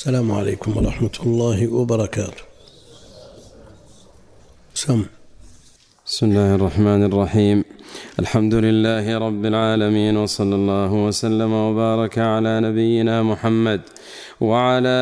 [0.00, 2.42] السلام عليكم ورحمة الله وبركاته.
[4.74, 5.04] سم.
[6.06, 7.64] بسم الله الرحمن الرحيم.
[8.18, 13.80] الحمد لله رب العالمين وصلى الله وسلم وبارك على نبينا محمد
[14.40, 14.98] وعلى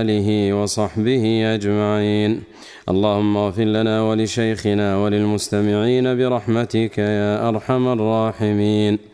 [0.00, 2.42] آله وصحبه أجمعين.
[2.88, 9.09] اللهم اغفر لنا ولشيخنا وللمستمعين برحمتك يا أرحم الراحمين.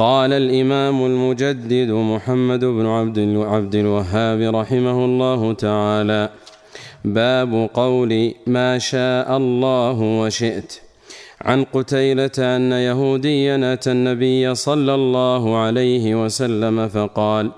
[0.00, 6.30] قال الإمام المجدد محمد بن عبد عبد الوهاب رحمه الله تعالى
[7.04, 10.72] باب قول ما شاء الله وشئت.
[11.40, 17.50] عن قتيلة أن يهوديا أتى النبي صلى الله عليه وسلم فقال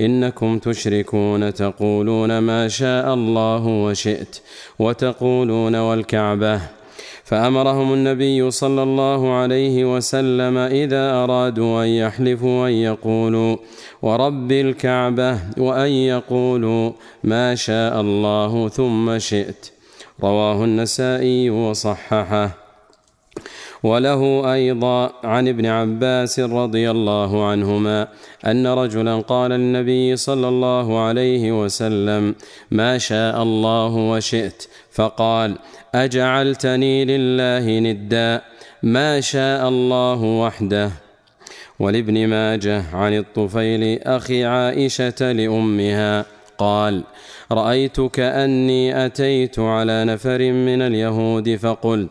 [0.00, 4.40] إنكم تشركون تقولون ما شاء الله وشئت
[4.78, 6.79] وتقولون والكعبة.
[7.30, 13.56] فأمرهم النبي صلى الله عليه وسلم إذا أرادوا أن يحلفوا أن يقولوا
[14.02, 16.92] ورب الكعبة وأن يقولوا
[17.24, 19.70] ما شاء الله ثم شئت.
[20.22, 22.50] رواه النسائي وصححه.
[23.82, 28.08] وله أيضا عن ابن عباس رضي الله عنهما
[28.46, 32.34] أن رجلا قال للنبي صلى الله عليه وسلم
[32.70, 34.68] ما شاء الله وشئت.
[35.00, 35.56] فقال
[35.94, 38.42] أجعلتني لله ندا
[38.82, 40.90] ما شاء الله وحده.
[41.78, 46.24] ولابن ماجه عن الطفيل أخي عائشة لأمها
[46.58, 47.02] قال
[47.52, 52.10] رايت كاني أتيت على نفر من اليهود فقلت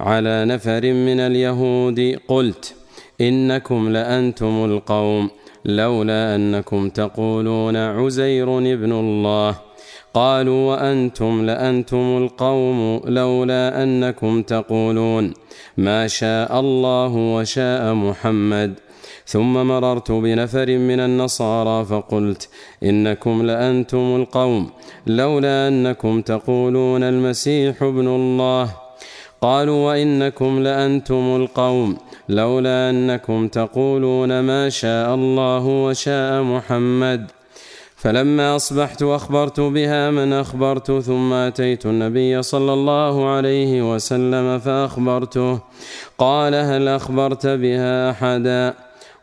[0.00, 2.74] على نفر من اليهود قلت
[3.20, 5.30] إنكم لأنتم القوم
[5.64, 9.65] لولا أنكم تقولون عزير ابن الله.
[10.14, 15.34] قالوا وأنتم لأنتم القوم لولا أنكم تقولون
[15.76, 18.74] ما شاء الله وشاء محمد.
[19.26, 22.48] ثم مررت بنفر من النصارى فقلت
[22.82, 24.70] إنكم لأنتم القوم
[25.06, 28.70] لولا أنكم تقولون المسيح ابن الله.
[29.40, 31.96] قالوا وإنكم لأنتم القوم
[32.28, 37.35] لولا أنكم تقولون ما شاء الله وشاء محمد.
[37.96, 45.60] فلما أصبحت أخبرت بها من أخبرت ثم أتيت النبي صلى الله عليه وسلم فأخبرته.
[46.18, 48.74] قال هل أخبرت بها أحدا؟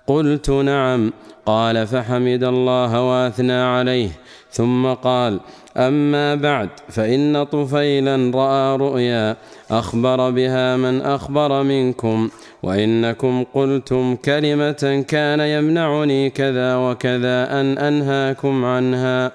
[0.07, 1.13] قلت نعم.
[1.45, 4.09] قال فحمد الله واثنى عليه
[4.51, 5.39] ثم قال
[5.77, 9.35] أما بعد فإن طفيلا رأى رؤيا
[9.71, 12.29] أخبر بها من أخبر منكم
[12.63, 19.31] وإنكم قلتم كلمة كان يمنعني كذا وكذا أن أنهاكم عنها.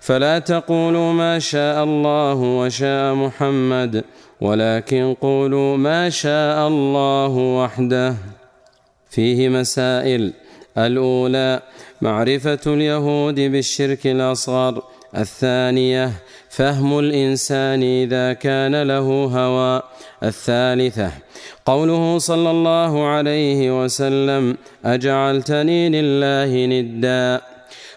[0.00, 4.04] فلا تقولوا ما شاء الله وشاء محمد
[4.40, 8.14] ولكن قولوا ما شاء الله وحده.
[9.10, 10.32] فيه مسائل
[10.78, 11.60] الأولى
[12.02, 14.82] معرفة اليهود بالشرك الأصغر.
[15.16, 16.12] الثانية
[16.50, 19.82] فهم الإنسان إذا كان له هوى.
[20.22, 21.10] الثالثة
[21.66, 27.40] قوله صلى الله عليه وسلم أجعلتني لله ندا.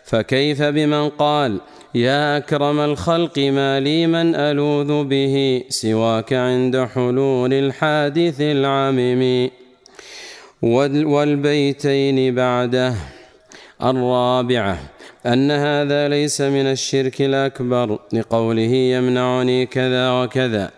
[0.04, 1.60] فكيف بمن قال
[1.96, 9.50] يا أكرم الخلق ما لي من ألوذ به سواك عند حلول الحادث العمم.
[10.62, 12.96] والبيتين بعده.
[13.84, 14.80] الرابعة
[15.26, 20.72] أن هذا ليس من الشرك الأكبر لقوله يمنعني كذا وكذا.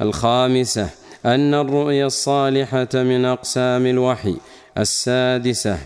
[0.00, 0.90] الخامسة
[1.26, 4.36] أن الرؤيا الصالحة من أقسام الوحي.
[4.78, 5.78] السادسة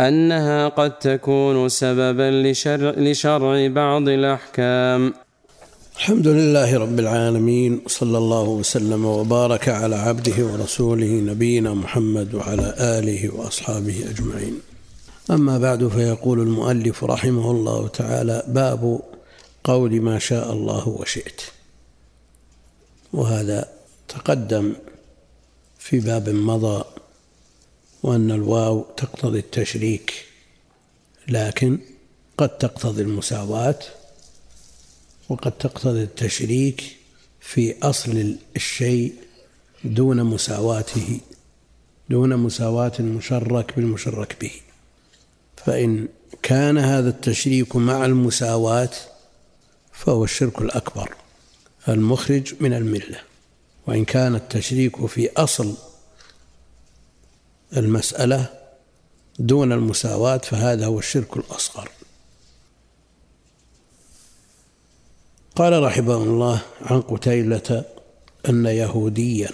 [0.00, 2.30] أنها قد تكون سببا
[2.96, 5.14] لشرع, بعض الأحكام.
[6.00, 13.34] الحمد لله رب العالمين صلى الله وسلم وبارك على عبده ورسوله نبينا محمد وعلى آله
[13.34, 14.60] وأصحابه أجمعين.
[15.30, 19.00] أما بعد فيقول المؤلف رحمه الله تعالى باب
[19.64, 21.40] قول ما شاء الله وشئت.
[23.12, 23.68] وهذا
[24.08, 24.72] تقدم
[25.78, 26.84] في باب مضى
[28.02, 30.24] وأن الواو تقتضي التشريك
[31.28, 31.78] لكن
[32.38, 33.99] قد تقتضي المساواة.
[35.30, 36.96] وقد تقتضي التشريك
[37.40, 39.14] في أصل الشيء
[39.84, 41.20] دون مساواته
[42.10, 44.52] دون مساواة المشرك بالمشرك به.
[45.56, 46.08] فإن
[46.42, 48.90] كان هذا التشريك مع المساواة
[49.92, 51.14] فهو الشرك الأكبر
[51.88, 53.20] المخرج من الملة.
[53.86, 55.74] وإن كان التشريك في أصل
[57.76, 58.46] المسألة
[59.38, 61.90] دون المساواة فهذا هو الشرك الأصغر.
[65.60, 67.84] قال رحمه الله عن قتيلة
[68.48, 69.50] أن يهوديا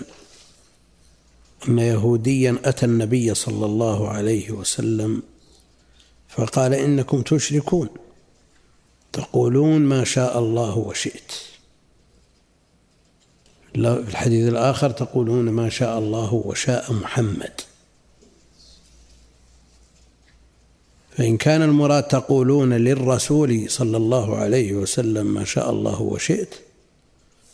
[1.69, 5.23] أن يهوديا أتى النبي صلى الله عليه وسلم
[6.29, 7.89] فقال إنكم تشركون
[9.13, 11.33] تقولون ما شاء الله وشئت.
[13.75, 17.61] في الحديث الآخر تقولون ما شاء الله وشاء محمد.
[21.17, 26.55] فإن كان المراد تقولون للرسول صلى الله عليه وسلم ما شاء الله وشئت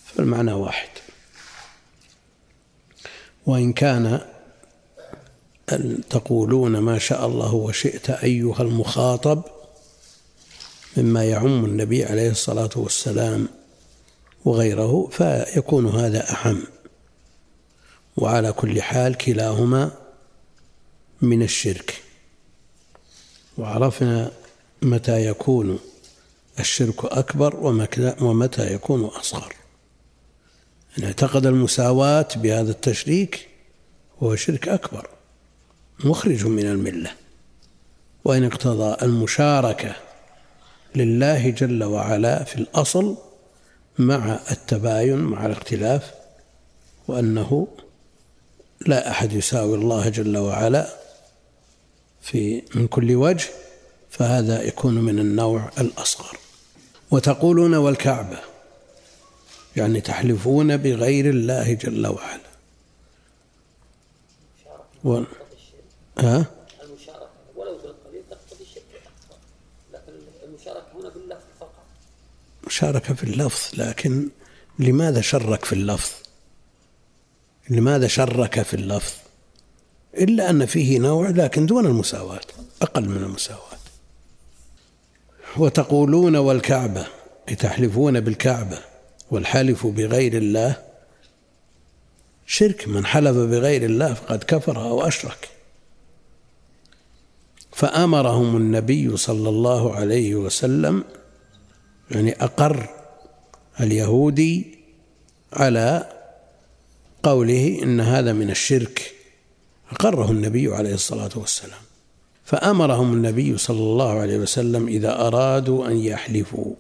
[0.06, 0.88] فالمعنى واحد.
[3.46, 4.20] وإن كان
[6.10, 9.42] تقولون ما شاء الله وشئت أيها المخاطب
[10.96, 13.48] مما يعم النبي عليه الصلاة والسلام
[14.44, 16.62] وغيره فيكون هذا أهم
[18.16, 19.90] وعلى كل حال كلاهما
[21.22, 22.02] من الشرك.
[23.58, 24.30] وعرفنا
[24.82, 25.78] متى يكون
[26.58, 27.56] الشرك أكبر
[28.20, 29.54] ومتى يكون أصغر.
[30.98, 33.48] إن اعتقد المساواة بهذا التشريك
[34.22, 35.08] هو شرك أكبر
[36.04, 37.10] مخرج من الملة.
[38.24, 39.94] وإن اقتضى المشاركة
[40.94, 43.16] لله جل وعلا في الأصل
[43.98, 46.10] مع التباين مع الاختلاف
[47.08, 47.68] وأنه
[48.86, 51.01] لا أحد يساوي الله جل وعلا
[52.22, 53.50] في من كل وجه
[54.10, 56.38] فهذا يكون من النوع الأصغر
[57.10, 58.38] وتقولون والكعبة
[59.76, 62.52] يعني تحلفون بغير الله جل وعلا
[65.04, 65.22] و...
[66.18, 66.46] ها؟
[66.82, 67.78] المشاركة ولو
[68.30, 68.82] تقتضي الشرك
[69.92, 70.12] لكن
[70.44, 74.28] المشاركة هنا فقط في اللفظ لكن
[74.78, 76.12] لماذا شرك في اللفظ؟
[77.70, 79.21] لماذا شرك في اللفظ؟
[80.14, 82.40] إلا أن فيه نوع لكن دون المساواة
[82.82, 83.78] أقل من المساواة.
[85.56, 87.06] وتقولون والكعبة
[87.58, 88.78] تحلفون بالكعبة
[89.30, 90.76] والحلف بغير الله.
[92.46, 95.48] شرك من حلف بغير الله فقد كفر أو أشرك.
[97.72, 101.04] فأمرهم النبي صلى الله عليه وسلم
[102.10, 102.88] يعني أقر
[103.80, 104.78] اليهودي
[105.52, 106.12] على
[107.22, 109.14] قوله إن هذا من الشرك.
[109.92, 111.80] أقره النبي عليه الصلاة والسلام.
[112.44, 116.74] فأمرهم النبي صلى الله عليه وسلم إذا أرادوا أن يحلفوا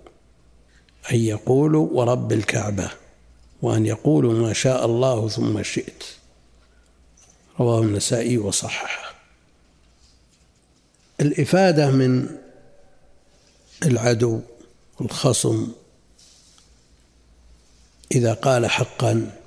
[1.12, 2.90] أن يقولوا ورب الكعبة
[3.62, 6.04] وأن يقولوا ما شاء الله ثم شئت.
[7.60, 9.14] رواه النسائي وصححه.
[11.20, 12.28] الإفادة من
[13.82, 14.40] العدو
[15.00, 15.72] الخصم
[18.12, 19.41] إذا قال حقا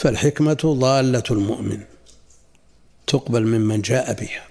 [0.00, 1.80] فالحكمة ضالة المؤمن
[3.06, 4.48] تقبل ممن جاء بها.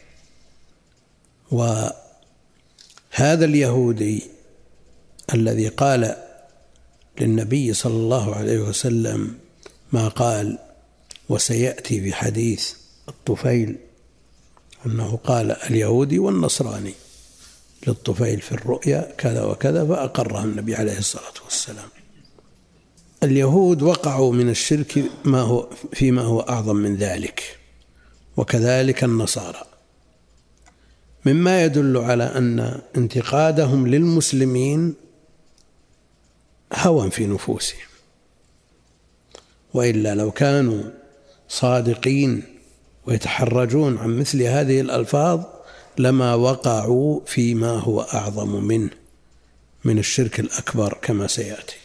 [1.52, 4.24] وهذا اليهودي
[5.34, 6.16] الذي قال
[7.22, 9.38] للنبي صلى الله عليه وسلم
[9.92, 10.58] ما قال
[11.30, 12.74] وسيأتي في حديث
[13.10, 13.76] الطفيل
[14.86, 16.94] أنه قال اليهودي والنصراني
[17.88, 21.90] للطفيل في الرؤيا كذا وكذا فأقره النبي عليه الصلاة والسلام.
[23.24, 27.58] اليهود وقعوا من الشرك ما هو فيما هو أعظم من ذلك
[28.38, 29.64] وكذلك النصارى.
[31.26, 34.94] مما يدل على أن انتقادهم للمسلمين
[36.74, 37.88] هوى في نفوسهم.
[39.74, 40.84] وإلا لو كانوا
[41.50, 42.44] صادقين
[43.06, 45.44] ويتحرجون عن مثل هذه الألفاظ
[45.98, 48.90] لما وقعوا فيما هو أعظم منه
[49.84, 51.79] من الشرك الأكبر كما سيأتي.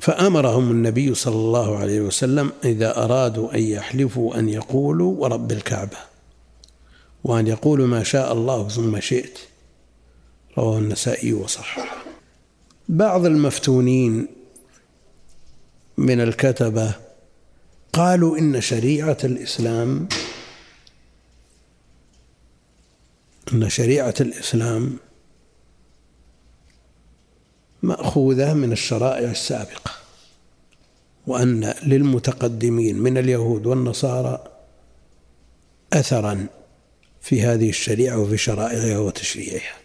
[0.00, 5.96] فأمرهم النبي صلى الله عليه وسلم إذا أرادوا أن يحلفوا أن يقولوا ورب الكعبة
[7.24, 9.38] وأن يقولوا ما شاء الله ثم شئت.
[10.58, 12.04] رواه النسائي وصححه.
[12.88, 14.28] بعض المفتونين
[15.96, 16.94] من الكتبة
[17.92, 20.08] قالوا إن شريعة الإسلام
[23.52, 24.96] أن شريعة الإسلام
[27.82, 29.90] مأخوذة من الشرائع السابقة
[31.26, 34.44] وأن للمتقدمين من اليهود والنصارى
[35.92, 36.46] أثرا
[37.20, 39.76] في هذه الشريعة وفي شرائعها وتشريعها.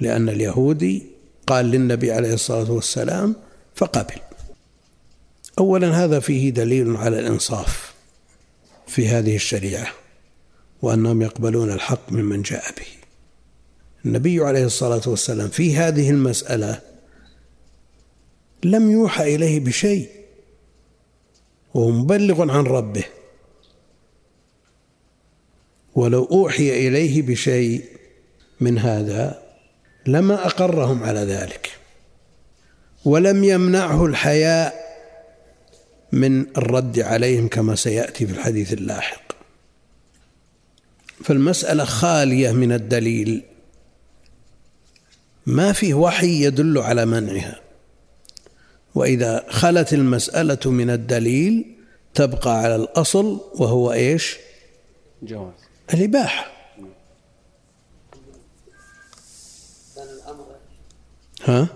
[0.00, 1.06] لأن اليهودي
[1.46, 3.36] قال للنبي عليه الصلاة والسلام
[3.74, 4.20] فقبل.
[5.58, 7.94] أولا هذا فيه دليل على الإنصاف
[8.86, 9.92] في هذه الشريعة
[10.82, 12.97] وأنهم يقبلون الحق ممن جاء به.
[14.04, 16.80] النبي عليه الصلاة والسلام في هذه المسألة
[18.64, 20.08] لم يوحى إليه بشيء
[21.74, 23.04] وهو مبلغ عن ربه.
[25.94, 27.84] ولو أوحي إليه بشيء
[28.60, 29.42] من هذا
[30.06, 31.70] لما أقرهم على ذلك.
[33.04, 34.74] ولم يمنعه الحياء
[36.12, 39.32] من الرد عليهم كما سيأتي في الحديث اللاحق.
[41.24, 43.42] فالمسألة خالية من الدليل.
[45.48, 47.60] ما فيه وحي يدل على منعها.
[48.94, 51.76] وإذا خلت المسألة من الدليل
[52.14, 54.36] تبقى على الأصل وهو إيش؟
[55.22, 55.52] جواز.
[55.94, 56.52] الإباحة.
[61.44, 61.68] ها؟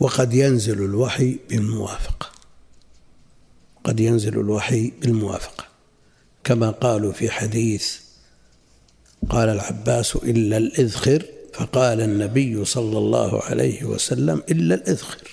[0.00, 2.30] وقد ينزل الوحي بالموافقة.
[3.84, 5.64] قد ينزل الوحي بالموافقة.
[6.44, 8.05] كما قالوا في حديث
[9.30, 15.28] قال العباس إلا الإذخر فقال النبي صلى الله عليه وسلم إلا الإذخر.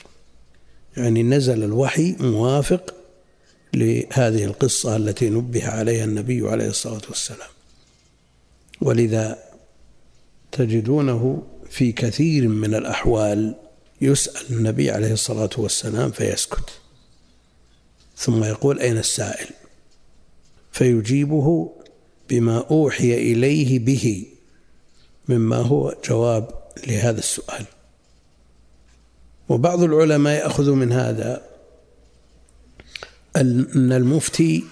[0.97, 2.95] يعني نزل الوحي موافق
[3.73, 7.50] لهذه القصة التي نبه عليها النبي عليه الصلاة والسلام.
[8.81, 9.39] ولذا
[10.51, 13.55] تجدونه في كثير من الأحوال
[14.01, 16.69] يسأل النبي عليه الصلاة والسلام فيسكت.
[18.17, 19.47] ثم يقول أين السائل؟
[20.71, 21.73] فيجيبه
[22.34, 24.25] بما أوحي إليه به
[25.28, 26.50] مما هو جواب
[26.88, 27.66] لهذا السؤال.
[29.50, 31.42] وبعض العلماء يأخذ من هذا
[33.36, 34.63] أن المفتي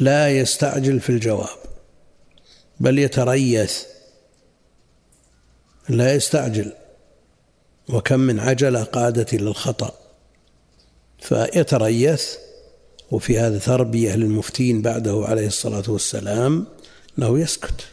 [0.00, 1.58] لا يستعجل في الجواب
[2.80, 3.82] بل يتريث.
[5.88, 6.72] لا يستعجل.
[7.88, 9.94] وكم من عجلة قادت إلى الخطأ
[11.18, 12.36] فيتريث
[13.12, 16.66] وفي هذا تربية للمفتين بعده عليه الصلاة والسلام
[17.18, 17.86] أنه يسكت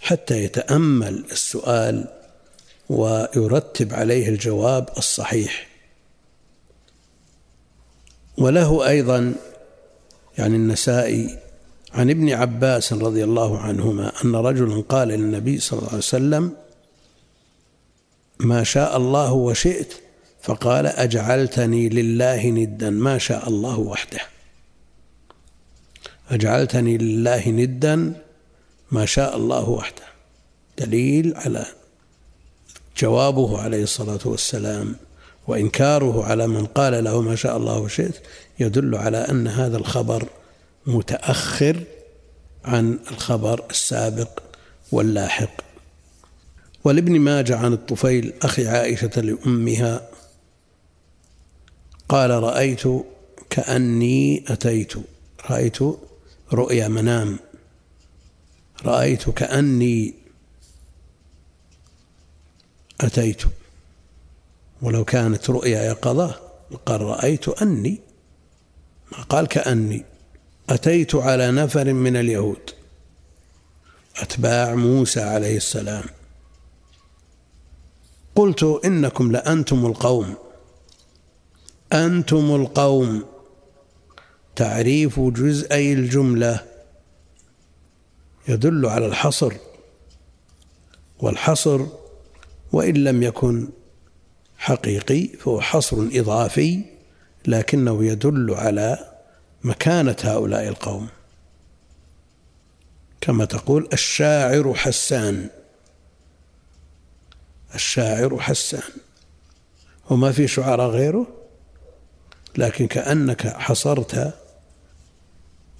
[0.00, 2.08] حتى يتأمل السؤال
[2.88, 5.68] ويرتب عليه الجواب الصحيح.
[8.38, 9.34] وله أيضا
[10.38, 11.38] يعني النسائي
[11.92, 16.52] عن ابن عباس رضي الله عنهما أن رجلا قال للنبي صلى الله عليه وسلم
[18.40, 19.94] ما شاء الله وشئت
[20.46, 24.20] فقال أجعلتني لله ندا ما شاء الله وحده.
[26.30, 28.12] أجعلتني لله ندا
[28.90, 30.02] ما شاء الله وحده.
[30.78, 31.66] دليل على
[32.98, 34.96] جوابه عليه الصلاة والسلام
[35.46, 38.22] وإنكاره على من قال له ما شاء الله وشئت
[38.58, 40.28] يدل على أن هذا الخبر
[40.86, 41.82] متأخر
[42.64, 44.42] عن الخبر السابق
[44.92, 45.60] واللاحق.
[46.84, 50.15] ولابن ماجه عن الطفيل أخي عائشة لأمها
[52.08, 52.82] قال رأيت
[53.50, 54.92] كأني أتيت.
[55.50, 55.78] رأيت
[56.52, 57.38] رؤيا منام.
[58.84, 60.14] رأيت كأني
[63.00, 63.42] أتيت.
[64.82, 66.40] ولو كانت رؤيا يقظة
[66.86, 68.00] قال رأيت أني.
[69.12, 70.04] ما قال كأني.
[70.70, 72.70] أتيت على نفر من اليهود.
[74.16, 76.04] أتباع موسى عليه السلام.
[78.34, 80.45] قلت إنكم لأنتم القوم.
[81.92, 83.24] أنتم القوم.
[84.56, 86.60] تعريف جزئي الجملة.
[88.48, 89.52] يدل على الحصر
[91.18, 91.86] والحصر
[92.72, 93.68] وإن لم يكن
[94.58, 96.84] حقيقي فهو حصر إضافي
[97.46, 99.12] لكنه يدل على
[99.64, 101.08] مكانة هؤلاء القوم.
[103.20, 105.48] كما تقول الشاعر حسان.
[107.74, 108.90] الشاعر حسان.
[110.10, 111.45] وما في شعراء غيره؟
[112.58, 114.34] لكن كأنك حصرت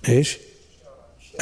[0.09, 0.39] إيش؟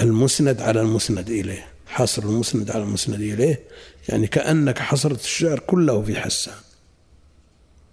[0.01, 1.67] المسند على المسند إليه.
[1.87, 3.63] حصر المسند على المسند إليه.
[4.09, 6.55] يعني كأنك حصرت الشعر كله في حسان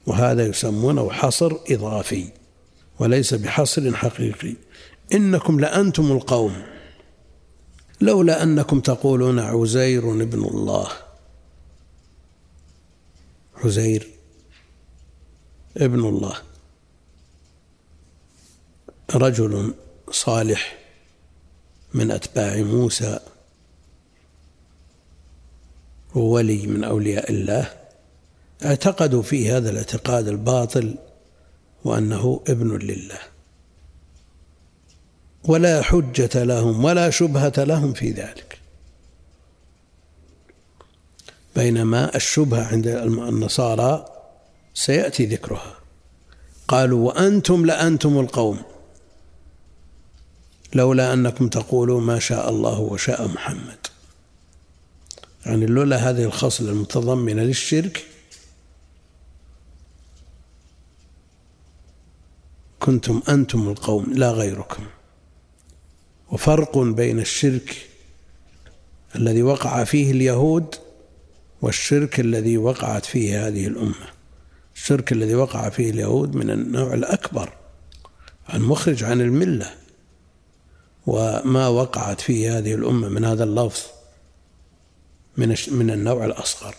[0.06, 2.28] وهذا يسمونه حصر إضافي
[3.00, 4.56] وليس بحصر حقيقي.
[5.14, 6.64] إنكم لأنتم القوم.
[8.02, 10.88] لولا أنكم تقولون عزير ابن الله.
[13.64, 14.08] عزير
[15.78, 16.51] ابن الله.
[19.16, 19.74] رجل
[20.12, 20.78] صالح
[21.94, 23.20] من أتباع موسى
[26.16, 27.74] وولي من أولياء الله
[28.66, 30.96] اعتقدوا فيه هذا الاعتقاد الباطل
[31.84, 33.20] وأنه ابن لله.
[35.44, 38.60] ولا حجة لهم ولا شبهة لهم في ذلك.
[41.56, 44.06] بينما الشبهة عند النصارى
[44.74, 45.76] سيأتي ذكرها.
[46.68, 48.60] قالوا وأنتم لأنتم القوم.
[50.76, 53.88] لولا أنكم تقولوا ما شاء الله وشاء محمد.
[55.46, 58.06] يعني لولا هذه الخصلة المتضمنة للشرك
[62.80, 64.84] كنتم أنتم القوم لا غيركم.
[66.32, 67.88] وفرق بين الشرك
[69.16, 70.76] الذي وقع فيه اليهود
[71.62, 74.12] والشرك الذي وقعت فيه هذه الأمة.
[74.76, 77.54] الشرك الذي وقع فيه اليهود من النوع الأكبر
[78.54, 79.81] المخرج عن الملة.
[81.08, 83.82] وما وقعت في هذه الأمة من هذا اللفظ
[85.38, 86.76] من من النوع الأصغر.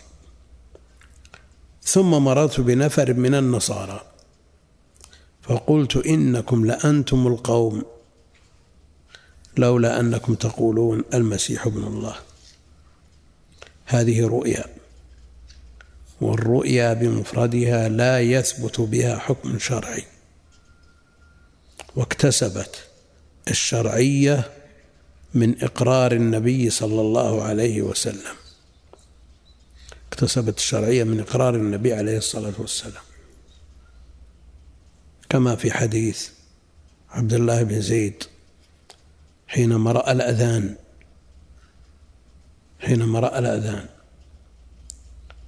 [1.82, 4.04] ثم مررت بنفر من النصارى
[5.42, 7.82] فقلت إنكم لأنتم القوم
[9.56, 12.16] لولا أنكم تقولون المسيح ابن الله.
[13.86, 14.64] هذه رؤيا
[16.20, 20.04] والرؤيا بمفردها لا يثبت بها حكم شرعي.
[21.96, 22.91] واكتسبت
[23.48, 24.50] الشرعية
[25.34, 28.36] من إقرار النبي صلى الله عليه وسلم.
[30.12, 33.02] اكتسبت الشرعية من إقرار النبي عليه الصلاة والسلام.
[35.28, 36.28] كما في حديث
[37.10, 38.24] عبد الله بن زيد
[39.46, 40.76] حينما رأى الأذان
[42.80, 43.86] حينما رأى الأذان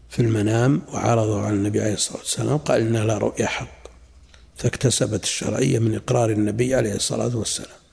[0.09, 3.85] في المنام وعرضه على النبي عليه الصلاة والسلام قال إنها لا رؤيا حق.
[4.57, 7.84] فاكتسبت الشرعية من إقرار النبي عليه الصلاة والسلام.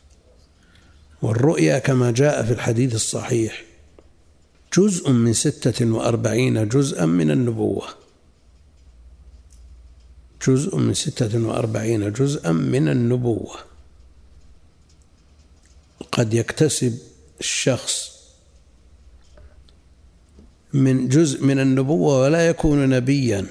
[1.22, 3.64] والرؤيا كما جاء في الحديث الصحيح.
[4.78, 7.88] جزء من ستة وأربعين جزءا من النبوة.
[10.48, 13.56] جزء من ستة وأربعين جزءا من النبوة.
[16.12, 17.00] قد يكتسب
[17.40, 18.12] الشخص
[20.74, 23.48] من جزء من النبوة ولا يكون نبيا.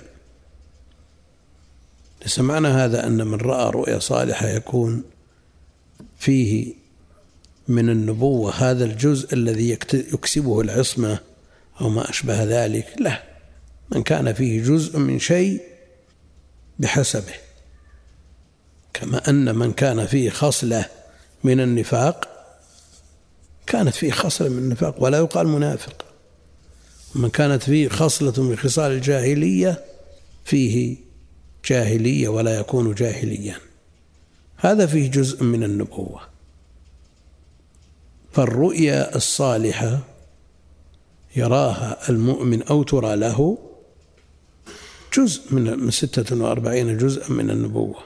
[2.22, 5.02] ليس معنى هذا أن من رأى رؤيا صالحة يكون
[6.18, 6.79] فيه
[7.70, 11.18] من النبوة هذا الجزء الذي يكسبه العصمة
[11.80, 13.22] أو ما أشبه ذلك؟ لا.
[13.90, 15.60] من كان فيه جزء من شيء
[16.78, 17.34] بحسبه.
[18.94, 20.84] كما أن من كان فيه خصلة
[21.44, 22.28] من النفاق
[23.66, 26.04] كانت فيه خصلة من النفاق ولا يقال منافق.
[27.14, 29.84] من كانت فيه خصلة من خصال الجاهلية
[30.44, 30.96] فيه
[31.64, 33.56] جاهلية ولا يكون جاهليا.
[34.56, 36.29] هذا فيه جزء من النبوة.
[38.32, 39.98] فالرؤيا الصالحة
[41.36, 43.58] يراها المؤمن أو ترى له
[45.16, 47.98] جزء من ستة وأربعين جزءا من النبوة.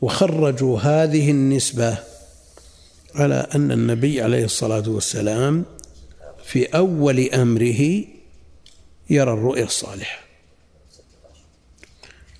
[0.00, 1.98] وخرجوا هذه النسبة
[3.14, 5.64] على أن النبي عليه الصلاة والسلام
[6.44, 8.04] في أول أمره
[9.10, 10.20] يرى الرؤيا الصالحة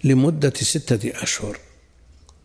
[0.05, 1.59] لمدة ستة أشهر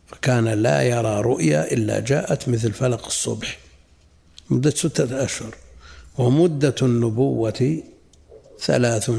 [0.07, 3.62] فكان لا يرى رؤيا إلا جاءت مثل فلق الصبح.
[4.49, 5.55] مدة ستة أشهر
[6.17, 7.83] ومدة النبوة
[8.59, 9.11] ثلاث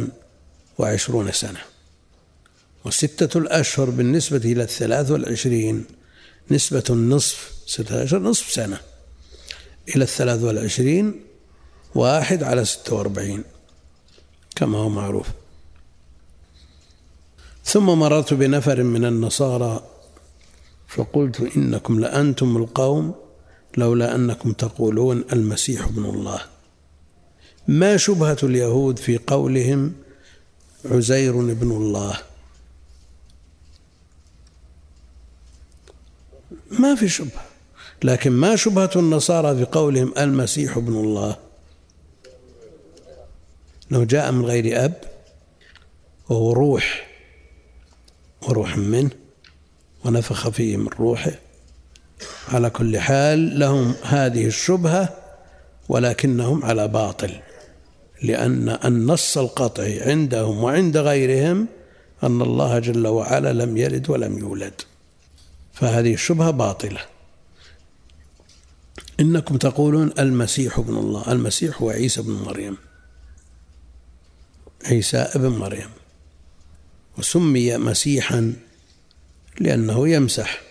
[0.79, 1.61] وعشرون سنة.
[2.85, 5.85] وستة الأشهر بالنسبة إلى الثلاث والعشرين
[6.51, 8.81] نسبة النصف ستة أشهر نصف سنة.
[9.97, 11.21] إلى الثلاث والعشرين
[11.95, 13.45] واحد على ستة وأربعين
[14.57, 15.27] كما هو معروف.
[17.65, 19.83] ثم مررت بنفر من النصارى
[20.89, 23.15] فقلت إنكم لأنتم القوم
[23.77, 26.41] لولا أنكم تقولون المسيح ابن الله.
[27.69, 29.93] ما شبهة اليهود في قولهم
[30.85, 32.19] عزير ابن الله؟
[36.71, 37.45] ما في شبهة
[38.03, 41.37] لكن ما شبهة النصارى في قولهم المسيح ابن الله؟
[43.91, 45.01] لو جاء من غير أب
[46.29, 47.09] وهو روح
[48.43, 49.11] وروح منه
[50.05, 51.33] ونفخ فيه من روحه
[52.48, 55.09] على كل حال لهم هذه الشبهة
[55.88, 57.40] ولكنهم على باطل
[58.22, 61.68] لأن النص القطعي عندهم وعند غيرهم
[62.22, 64.81] أن الله جل وعلا لم يلد ولم يولد.
[65.72, 67.00] فهذه الشبهة باطلة.
[69.20, 72.77] إنكم تقولون المسيح ابن الله المسيح هو عيسى بن مريم.
[74.85, 75.90] عيسى ابن مريم.
[77.18, 78.53] وسمي مسيحا
[79.61, 80.63] لأنه يمسح.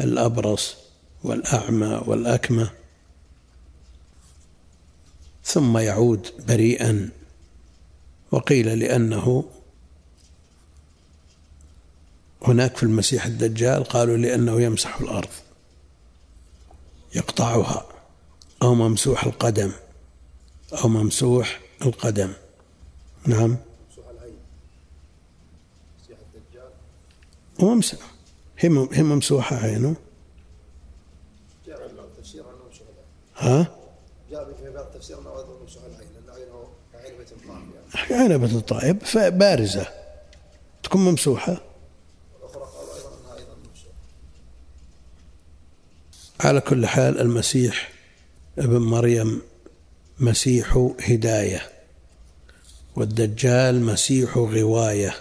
[0.00, 0.76] الأبرص
[1.24, 2.70] والأعمى والأكمة.
[5.44, 7.10] ثم يعود بريئا.
[8.32, 9.44] وقيل لأنه
[12.42, 15.28] هناك في المسيح الدجال قالوا لأنه يمسح الأرض
[17.14, 17.86] يقطعها
[18.62, 19.72] أو ممسوح القدم
[20.72, 22.32] أو ممسوح القدم.
[23.26, 23.56] نعم.
[27.58, 28.09] وممسح
[28.60, 29.96] هي هي ممسوحة عينه.
[33.36, 33.66] ها؟
[34.30, 35.30] جاء في بعض التفسير أنه
[35.62, 37.70] ممسوح العين لأن عينه عنبة الطائب
[38.10, 38.32] يعني.
[38.32, 38.98] عنبة الطائب
[39.38, 39.86] بارزة
[40.82, 41.60] تكون ممسوحة.
[42.34, 43.94] والأخرى قالوا أيضا أنها أيضا ممسوحة
[46.40, 47.92] على كل حال المسيح
[48.58, 49.42] ابن مريم
[50.18, 51.70] مسيح هداية
[52.96, 55.14] والدجال مسيح غواية.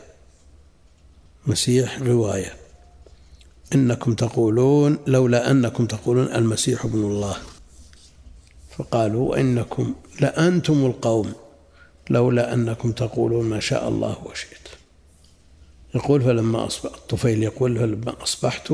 [1.47, 2.58] مسيح غواية.
[3.75, 7.37] إنكم تقولون لولا أنكم تقولون المسيح ابن الله.
[8.77, 11.33] فقالوا إنكم لأنتم القوم
[12.09, 14.67] لولا أنكم تقولون ما شاء الله وشئت.
[15.95, 18.73] يقول فلما أصبح الطفيل يقول فلما أصبحت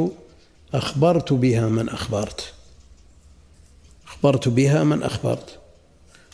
[0.74, 2.54] أخبرت بها من أخبرت.
[4.08, 5.60] أخبرت بها من أخبرت.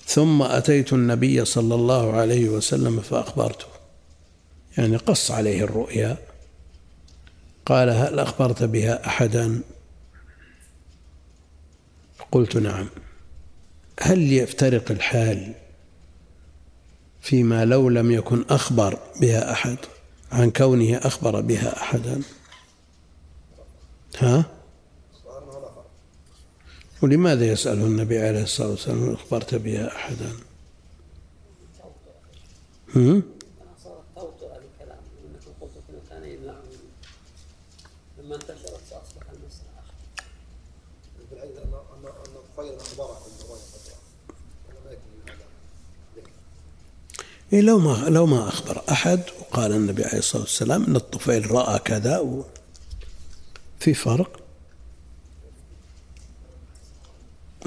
[0.05, 3.65] ثم أتيت النبي صلى الله عليه وسلم فأخبرته.
[4.77, 6.17] يعني قص عليه الرؤيا
[7.65, 9.61] قال هل أخبرت بها أحدا؟
[12.31, 12.89] قلت نعم.
[14.01, 15.53] هل يفترق الحال
[17.21, 19.77] فيما لو لم يكن أخبر بها أحد؟
[20.31, 22.21] عن كونه أخبر بها أحدا.
[24.19, 24.45] ها؟
[27.01, 30.31] ولماذا يسأله النبي عليه الصلاة والسلام أخبرت بها أحدا؟
[32.95, 33.23] هم؟
[38.17, 39.81] لما انتشرت فاصبح المسألة
[41.43, 43.31] أن الطفيل أخبره
[47.53, 51.79] إيه لو ما لو ما أخبر أحد وقال النبي عليه الصلاة والسلام أن الطفيل رأى
[51.79, 52.45] كذا و
[53.79, 54.39] في فرق؟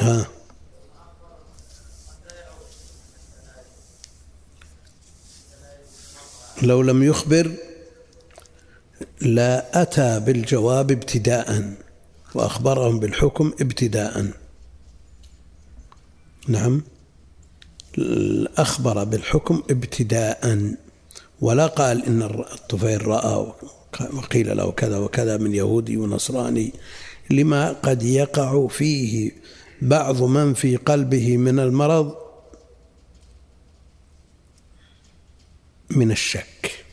[0.01, 0.27] ها.
[6.63, 7.55] لو لم يخبر
[9.21, 11.75] لا أتى بالجواب ابتداء
[12.35, 14.31] وأخبرهم بالحكم ابتداء.
[16.49, 16.83] نعم.
[18.57, 20.75] أخبر بالحكم ابتداء
[21.41, 23.53] ولا قال إن الطفيل رأى
[24.13, 26.73] وقيل له كذا وكذا من يهودي ونصراني.
[27.31, 29.33] لما قد يقع فيه
[29.83, 32.17] بعض من في قلبه من المرض
[35.91, 36.85] من الشك.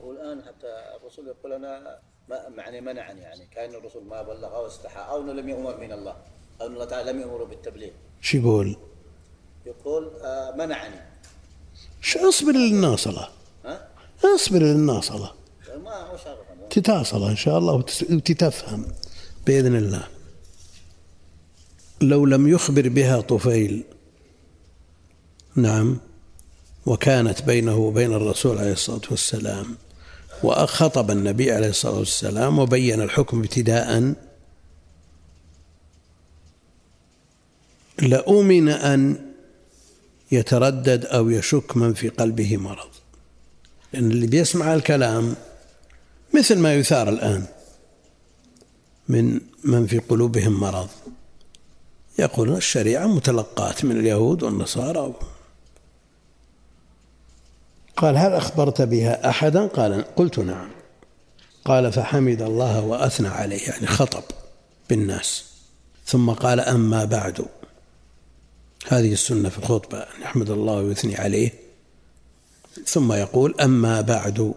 [0.00, 5.00] والآن حتى الرسول يقول أنا ما يعني منعني يعني كأن الرسول ما بلغ أو استحى
[5.00, 6.16] أو لم يؤمر من الله.
[6.66, 7.90] أن الله تعالى لم يأمره بالتبليغ.
[8.20, 8.76] شو يقول؟
[9.66, 11.00] يقول آه منعني.
[12.00, 13.28] شو اصبر للناصلة
[13.64, 13.88] ها؟
[14.34, 15.32] اصبر للناصلة
[15.84, 16.16] ما هو
[16.70, 17.72] تتصل إن شاء الله
[18.10, 18.84] وتتفهم
[19.46, 20.08] بإذن الله.
[22.00, 23.84] لو لم يخبر بها طفيل
[25.56, 25.98] نعم
[26.86, 29.76] وكانت بينه وبين الرسول عليه الصلاة والسلام
[30.44, 34.14] وخطب النبي عليه الصلاة والسلام وبين الحكم ابتداء
[38.02, 39.32] لأمن أن
[40.32, 42.88] يتردد أو يشك من في قلبه مرض.
[43.92, 45.34] لأن اللي بيسمع الكلام
[46.34, 47.44] مثل ما يثار الآن
[49.08, 50.88] من من في قلوبهم مرض.
[52.18, 55.14] يقولون الشريعة متلقاة من اليهود والنصارى.
[57.96, 60.68] قال هل أخبرت بها أحدا؟ قال قلت نعم.
[61.64, 64.22] قال فحمد الله وأثنى عليه يعني خطب
[64.90, 65.44] بالناس.
[66.06, 67.46] ثم قال أما بعد.
[68.88, 71.52] هذه السنة في الخطبة أن يحمد الله ويثني عليه.
[72.86, 74.54] ثم يقول أما بعد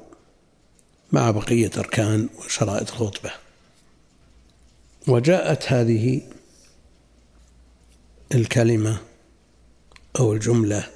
[1.12, 3.32] مع بقية أركان وشرائط الخطبة.
[5.08, 6.22] وجاءت هذه
[8.34, 8.98] الكلمة
[10.20, 10.88] أو الجملة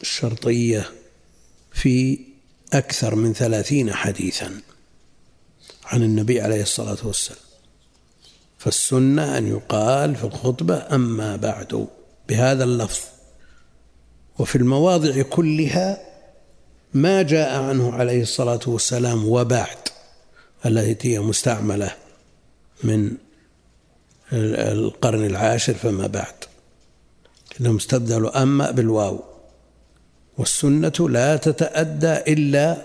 [0.00, 0.92] الشرطية
[1.72, 2.18] في
[2.72, 4.60] أكثر من ثلاثين حديثا
[5.84, 7.43] عن النبي عليه الصلاة والسلام.
[8.64, 11.86] فالسنة أن يقال في الخطبة أما بعد
[12.28, 13.00] بهذا اللفظ.
[14.38, 15.98] وفي المواضع كلها
[16.94, 19.76] ما جاء عنه عليه الصلاة والسلام وبعد
[20.66, 21.90] التي هي مستعملة
[22.84, 23.12] من
[24.32, 26.34] القرن العاشر فما بعد.
[27.60, 29.24] إنهم استبدلوا أما بالواو.
[30.38, 32.76] والسنة لا تتأدى إلا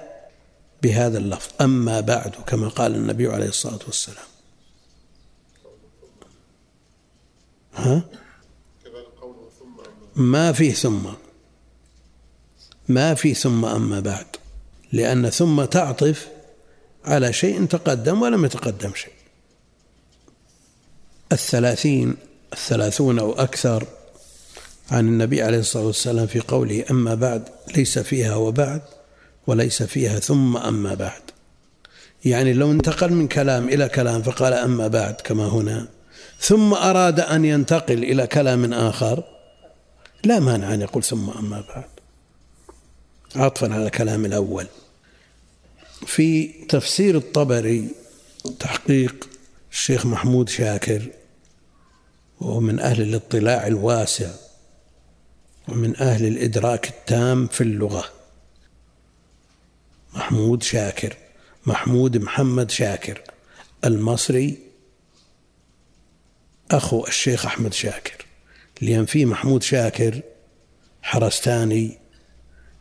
[0.84, 1.50] بهذا اللفظ.
[1.62, 4.26] أما بعد كما قال النبي عليه الصلاة والسلام.
[7.76, 8.02] ها؟
[10.16, 11.06] ما فيه ثم.
[12.88, 14.26] ما في ثم أما بعد.
[14.92, 16.28] لأن ثم تعطف
[17.06, 19.14] على شيء تقدم ولم يتقدم شيء.
[21.32, 22.16] الثلاثين
[22.54, 23.88] الثلاثون أو أكثر
[24.92, 28.82] عن النبي عليه الصلاة والسلام في قوله أما بعد ليس فيها وبعد
[29.48, 31.22] وليس فيها ثم أما بعد.
[32.26, 35.88] يعني لو انتقل من كلام إلى كلام فقال أما بعد كما هنا.
[36.40, 39.24] ثم أراد أن ينتقل إلى كلام آخر
[40.24, 41.90] لا مانع أن يقول ثم أما بعد.
[43.36, 44.68] عطفا على الكلام الأول.
[46.06, 47.90] في تفسير الطبري
[48.60, 49.30] تحقيق
[49.72, 51.08] الشيخ محمود شاكر
[52.42, 54.32] وهو من أهل الاطلاع الواسع
[55.68, 58.06] ومن أهل الإدراك التام في اللغة.
[60.14, 61.18] محمود شاكر
[61.66, 63.22] محمود محمد شاكر
[63.86, 64.69] المصري
[66.72, 68.26] أخو الشيخ أحمد شاكر.
[68.82, 70.22] لأن في محمود شاكر
[71.02, 71.98] حرستاني.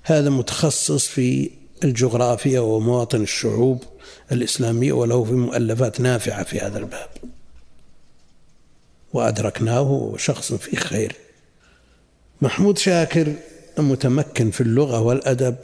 [0.02, 1.50] هذا متخصص في
[1.84, 3.84] الجغرافيا ومواطن الشعوب
[4.32, 7.08] الإسلامية وله في مؤلفات نافعة في هذا الباب.
[9.12, 11.16] وأدركناه شخص فيه خير.
[12.42, 13.34] محمود شاكر
[13.78, 15.56] متمكن في اللغة والأدب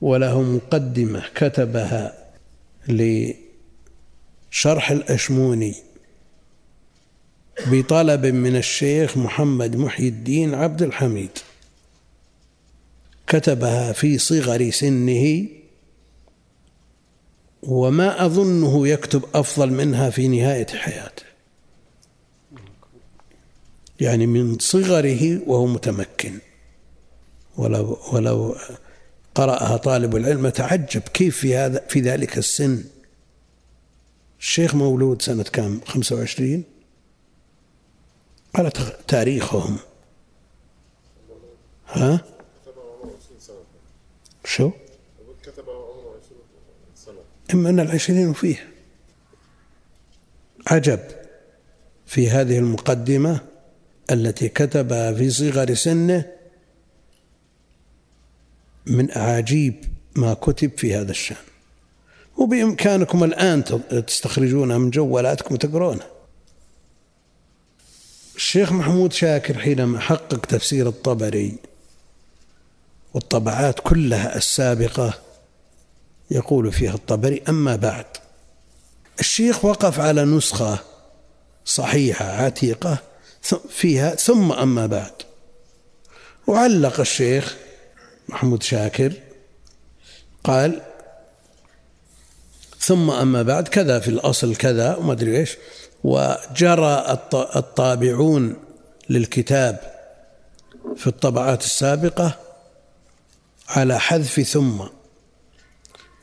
[0.00, 2.28] وله مقدمة كتبها
[2.88, 5.74] لشرح الأشموني
[7.60, 11.30] بطلب من الشيخ محمد محي الدين عبد الحميد.
[13.26, 15.46] كتبها في صغر سنه
[17.62, 21.22] وما أظنه يكتب أفضل منها في نهاية حياته
[24.00, 26.38] يعني من صغره وهو متمكن.
[27.56, 28.56] ولو ولو
[29.34, 32.84] قرأها طالب العلم تعجب كيف في هذا في ذلك السن.
[34.40, 36.64] الشيخ مولود سنة كام؟ 25
[38.54, 38.70] على
[39.08, 39.78] تاريخهم.
[41.88, 42.20] ها؟
[44.44, 44.70] شو؟
[45.42, 45.64] كتب
[47.54, 48.72] إما أن العشرين فيه.
[50.66, 51.00] عجب.
[52.06, 53.40] في هذه المقدمة
[54.10, 56.32] التي كتبها في صغر سنه
[58.86, 59.84] من أعاجيب
[60.16, 61.36] ما كتب في هذا الشأن.
[62.36, 63.64] وبإمكانكم الآن
[64.06, 66.11] تستخرجونها من جوالاتكم وتقرونها
[68.36, 71.56] الشيخ محمود شاكر حينما حقق تفسير الطبري
[73.14, 75.14] والطبعات كلها السابقة
[76.30, 78.06] يقول فيها الطبري أما بعد.
[79.20, 80.78] الشيخ وقف على نسخة
[81.64, 82.98] صحيحة عتيقة
[83.68, 85.12] فيها ثم أما بعد.
[86.46, 87.56] وعلق الشيخ
[88.28, 89.12] محمود شاكر
[90.44, 90.82] قال
[92.80, 95.56] ثم أما بعد كذا في الأصل كذا وما أدري إيش.
[96.04, 98.56] وجرى الطابعون
[99.10, 99.80] للكتاب
[100.96, 102.38] في الطبعات السابقة
[103.68, 104.82] على حذف ثم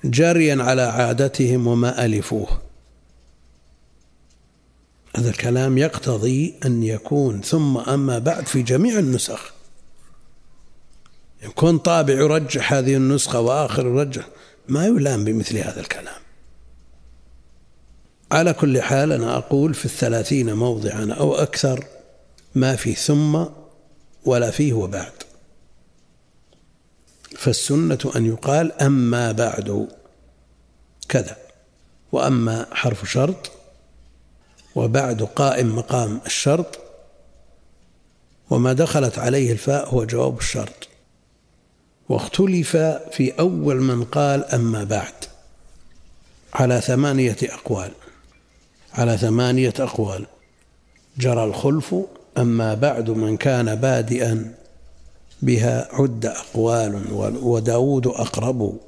[0.03, 2.61] جريا على عادتهم وما ألفوه.
[5.15, 9.53] هذا الكلام يقتضي أن يكون ثم أما بعد في جميع النسخ.
[11.43, 14.27] يكون طابع يرجح هذه النسخة وآخر يرجح
[14.67, 16.21] ما يلام بمثل هذا الكلام.
[18.31, 21.85] على كل حال أنا أقول في الثلاثين موضعا أو أكثر
[22.55, 23.45] ما في ثم
[24.25, 25.11] ولا فيه وبعد.
[27.37, 29.87] فالسنة أن يقال أما بعد
[31.09, 31.37] كذا
[32.11, 33.51] وأما حرف شرط
[34.75, 36.79] وبعد قائم مقام الشرط
[38.49, 40.87] وما دخلت عليه الفاء هو جواب الشرط.
[42.09, 42.77] واختلف
[43.11, 45.13] في أول من قال أما بعد
[46.53, 47.91] على ثمانية أقوال.
[48.99, 50.25] على ثمانية أقوال.
[51.17, 51.95] جرى الخلف
[52.37, 54.55] أما بعد من كان بادئا
[55.41, 58.79] بها عد أقوال وداود أقرب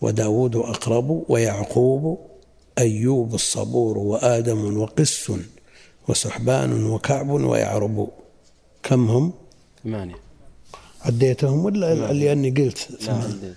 [0.00, 2.18] وداود أقرب ويعقوب
[2.78, 5.32] أيوب الصبور وآدم وقس
[6.08, 8.08] وسحبان وكعب ويعرب.
[8.82, 9.32] كم هم؟
[9.84, 10.16] ثمانية.
[11.02, 13.54] عديتهم ولا لأني قلت ثمانية؟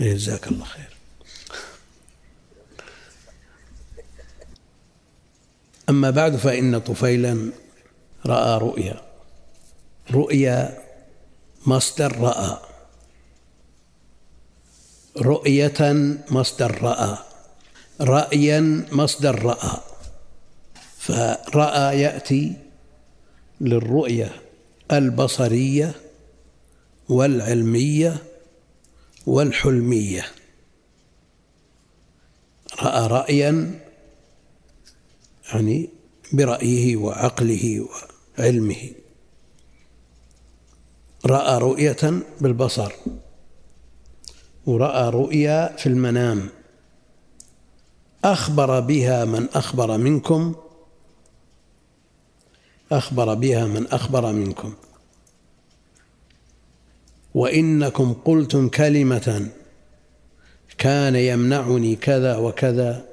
[0.00, 0.99] إيه، جزاك الله خير.
[5.90, 7.52] أما بعد فإن طفيلا
[8.26, 9.00] رأى رؤيا.
[10.10, 10.78] رؤيا
[11.66, 12.58] مصدر رأى.
[15.18, 17.18] رؤية مصدر رأى.
[18.00, 19.80] رأيا مصدر رأى.
[20.98, 22.52] فرأى يأتي
[23.60, 24.32] للرؤية
[24.92, 25.94] البصرية
[27.08, 28.16] والعلمية
[29.26, 30.26] والحلمية.
[32.82, 33.79] رأى رأيا
[35.52, 35.88] يعني
[36.32, 37.88] برأيه وعقله
[38.38, 38.90] وعلمه.
[41.26, 42.92] رأى رؤية بالبصر
[44.66, 46.48] ورأى رؤيا في المنام.
[48.24, 50.54] أخبر بها من أخبر منكم
[52.92, 54.74] أخبر بها من أخبر منكم.
[57.34, 59.48] وإنكم قلتم كلمة
[60.78, 63.06] كان يمنعني كذا وكذا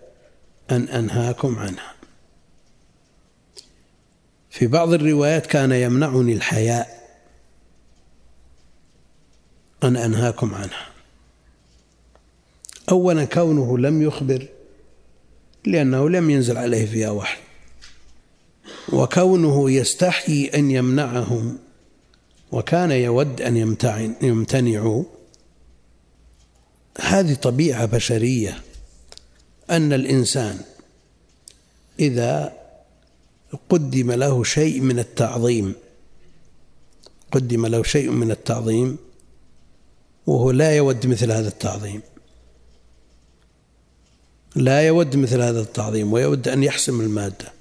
[0.72, 1.97] أن أنهاكم عنها.
[4.58, 7.08] في بعض الروايات كان يمنعني الحياء.
[9.84, 10.88] أن أنهاكم عنها.
[12.92, 14.48] أولا كونه لم يخبر
[15.66, 17.40] لأنه لم ينزل عليه فيها وحي.
[18.94, 21.58] وكونه يستحيي أن يمنعهم
[22.52, 23.78] وكان يود أن
[24.22, 25.04] يمتنعوا.
[27.02, 28.64] هذه طبيعة بشرية
[29.70, 30.60] أن الإنسان
[32.00, 32.57] إذا
[33.70, 35.74] قدم له شيء من التعظيم.
[37.32, 38.98] قدم له شيء من التعظيم
[40.28, 42.02] وهو لا يود مثل هذا التعظيم.
[44.56, 47.58] لا يود مثل هذا التعظيم ويود أن يحسم المادة.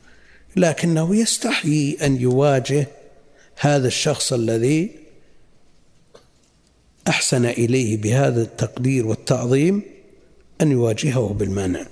[0.57, 2.87] لكنه يستحيي أن يواجه
[3.57, 4.91] هذا الشخص الذي
[7.09, 9.83] أحسن إليه بهذا التقدير والتعظيم
[10.61, 11.87] أن يواجهه بالمنع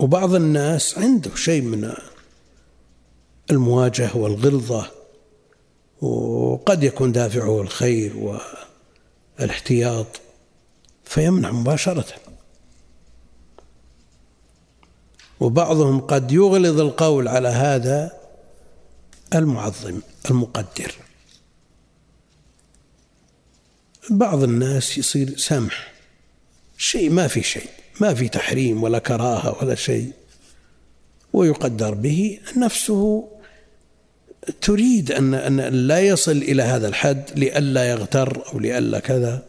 [0.00, 1.94] وبعض الناس عنده شيء من
[3.50, 4.90] المواجهة والغلظة
[6.00, 8.40] وقد يكون دافعه الخير
[9.38, 10.06] والاحتياط
[11.04, 12.06] فيمنع مباشرة.
[15.40, 18.20] وبعضهم قد يغلظ القول على هذا
[19.34, 20.94] المعظم المقدر.
[24.10, 25.92] بعض الناس يصير سمح
[26.78, 27.79] شيء ما في شيء.
[28.00, 30.12] ما في تحريم ولا كراهة ولا شيء.
[31.32, 33.28] ويقدر به نفسه
[34.60, 39.42] تريد أن أن لا يصل إلى هذا الحد لئلا يغتر أو لئلا كذا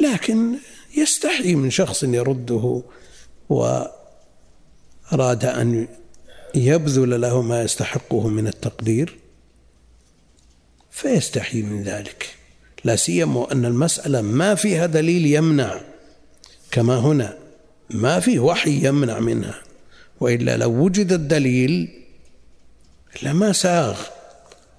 [0.00, 0.54] لكن
[0.96, 2.82] يستحي من شخص يرده
[3.48, 5.88] وأراد أن
[6.54, 9.16] يبذل له ما يستحقه من التقدير
[10.90, 12.36] فيستحي من ذلك.
[12.84, 15.80] لا سيما أن المسألة ما فيها دليل يمنع
[16.70, 17.45] كما هنا.
[17.90, 19.62] ما فيه وحي يمنع منها
[20.20, 21.88] وإلا لو وجد الدليل
[23.22, 24.00] لما ساغ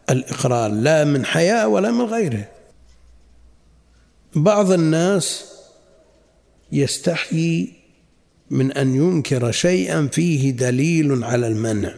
[0.10, 2.50] الإقرار لا من حياء ولا من غيره.
[4.36, 5.46] بعض الناس
[6.72, 7.74] يستحيي
[8.50, 11.96] من أن ينكر شيئا فيه دليل على المنع.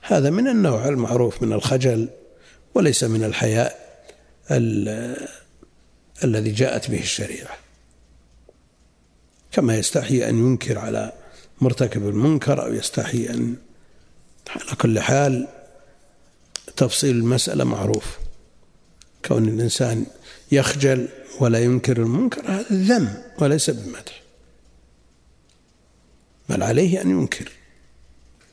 [0.00, 2.08] هذا من النوع المعروف من الخجل
[2.74, 3.88] وليس من الحياء
[6.24, 7.67] الذي جاءت به الشريعة.
[9.58, 11.12] كما يستحي أن ينكر على
[11.60, 13.56] مرتكب المنكر أو يستحي أن
[14.50, 15.48] على كل حال
[16.76, 18.18] تفصيل المسألة معروف.
[19.24, 20.06] كون الإنسان
[20.52, 21.08] يخجل
[21.40, 24.22] ولا ينكر المنكر هذا ذم وليس بمدح.
[26.48, 27.52] بل عليه أن ينكر.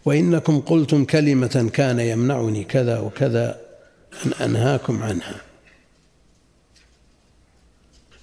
[0.06, 3.62] وإنكم قلتم كلمة كان يمنعني كذا وكذا
[4.26, 5.42] أن أنهاكم عنها.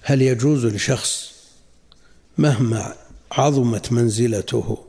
[0.01, 1.32] هل يجوز لشخص
[2.37, 2.95] مهما
[3.31, 4.85] عظمت منزلته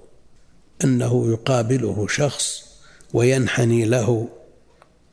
[0.85, 2.65] أنه يقابله شخص
[3.13, 4.29] وينحني له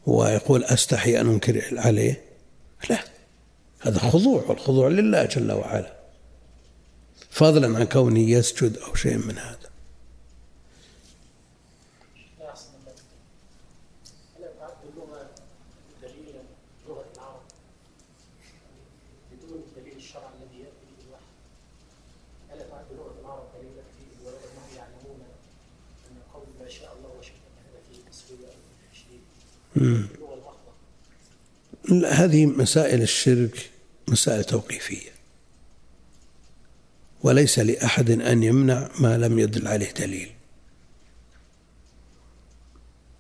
[0.06, 2.22] ويقول أستحي أن أنكر عليه؟
[2.90, 3.00] لا
[3.80, 5.94] هذا خضوع والخضوع لله جل وعلا.
[7.30, 9.61] فضلا عن كونه يسجد أو شيء من هذا.
[32.06, 33.70] هذه مسائل الشرك
[34.08, 35.12] مسائل توقيفية.
[37.24, 40.32] وليس لأحد أن يمنع ما لم يدل عليه دليل.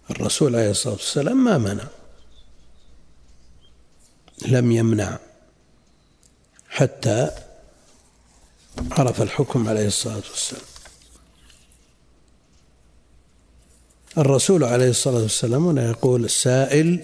[0.09, 1.87] الرسول عليه الصلاة والسلام ما منع
[4.47, 5.19] لم يمنع.
[6.69, 7.31] حتى
[8.91, 10.70] عرف الحكم عليه الصلاة والسلام.
[14.17, 16.99] الرسول عليه الصلاة والسلام هنا يقول السائل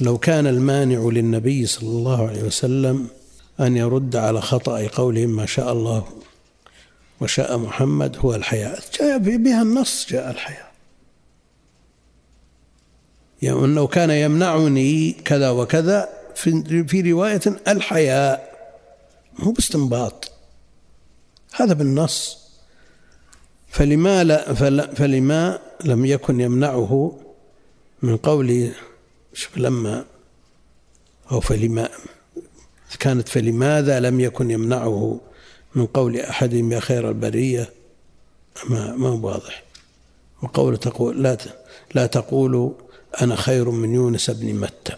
[0.00, 3.08] لو كان المانع للنبي صلى الله عليه وسلم
[3.60, 6.04] أن يرد على خطأ قولهم ما شاء الله
[7.20, 10.66] وشاء محمد هو الحياة جاء بها النص جاء الحياة
[13.42, 18.56] يعني أنه كان يمنعني كذا وكذا في, في رواية الحياء
[19.38, 20.32] مو باستنباط.
[21.54, 22.38] هذا بالنص.
[23.68, 24.54] فلما لا
[24.94, 27.18] فلما لم يكن يمنعه
[28.02, 28.72] من قول
[29.34, 30.04] شوف لما
[31.32, 31.88] أو فلما
[33.00, 35.20] كانت فلماذا لم يكن يمنعه
[35.74, 37.72] من قول أحدهم يا خير البرية؟
[38.70, 39.64] ما ما واضح.
[40.42, 41.38] وقول تقول لا
[41.94, 42.72] لا تقولوا
[43.22, 44.96] أنا خير من يونس بن متى.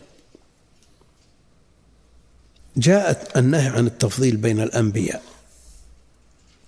[2.77, 5.23] جاءت النهي عن التفضيل بين الأنبياء.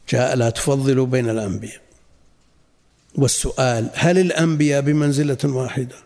[0.08, 1.80] جاء لا تفضلوا بين الأنبياء.
[3.14, 5.96] والسؤال هل الأنبياء بمنزلة واحدة؟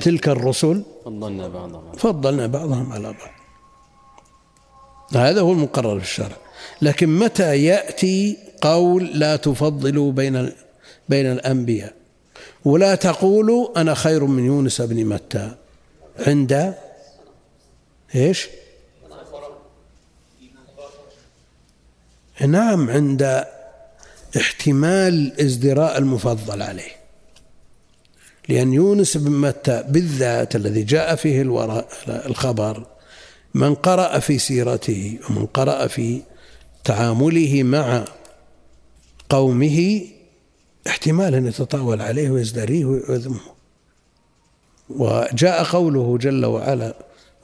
[0.00, 1.92] تلك الرسل؟ فضلنا بعضهم.
[1.92, 3.30] فضلنا بعضهم على بعض.
[5.14, 6.36] هذا هو المقرر في الشرع.
[6.82, 10.52] لكن متى يأتي قول لا تفضلوا بين
[11.08, 11.94] بين الأنبياء؟
[12.64, 15.54] ولا تقولوا أنا خير من يونس بن متى؟
[16.18, 16.74] عند
[18.14, 18.48] إيش؟
[22.40, 23.44] نعم عند
[24.36, 27.00] احتمال ازدراء المفضل عليه.
[28.48, 31.42] لأن يونس بن متى بالذات الذي جاء فيه
[32.08, 32.86] الخبر
[33.54, 36.22] من قرأ في سيرته ومن قرأ في
[36.84, 38.04] تعامله مع
[39.28, 40.06] قومه
[40.86, 43.40] احتمال أن يتطاول عليه ويزدريه ويذمه
[44.90, 46.94] وجاء قوله جل وعلا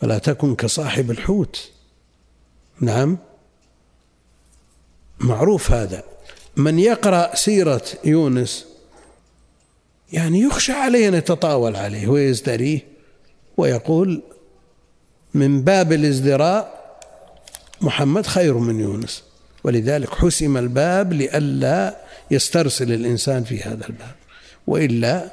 [0.02, 1.70] ولا تكن كصاحب الحوت.
[2.80, 3.18] نعم.
[5.20, 6.02] معروف هذا.
[6.56, 8.66] من يقرأ سيرة يونس
[10.12, 12.80] يعني يخشى عليه أن يتطاول عليه ويزدريه
[13.56, 14.22] ويقول
[15.34, 16.76] من باب الازدراء
[17.80, 19.22] محمد خير من يونس
[19.64, 21.96] ولذلك حسم الباب لئلا
[22.30, 24.14] يسترسل الإنسان في هذا الباب
[24.66, 25.32] وإلا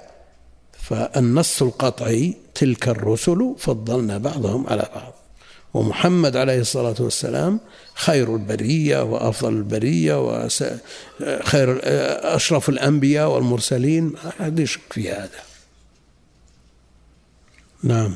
[0.79, 5.12] فالنص القطعي تلك الرسل فضلنا بعضهم على بعض.
[5.73, 7.59] ومحمد عليه الصلاة والسلام
[7.93, 11.79] خير البرية وأفضل البرية وخير
[12.35, 14.03] أشرف الأنبياء والمرسلين.
[14.03, 15.43] ما أحد يشك في هذا.
[17.83, 18.15] نعم.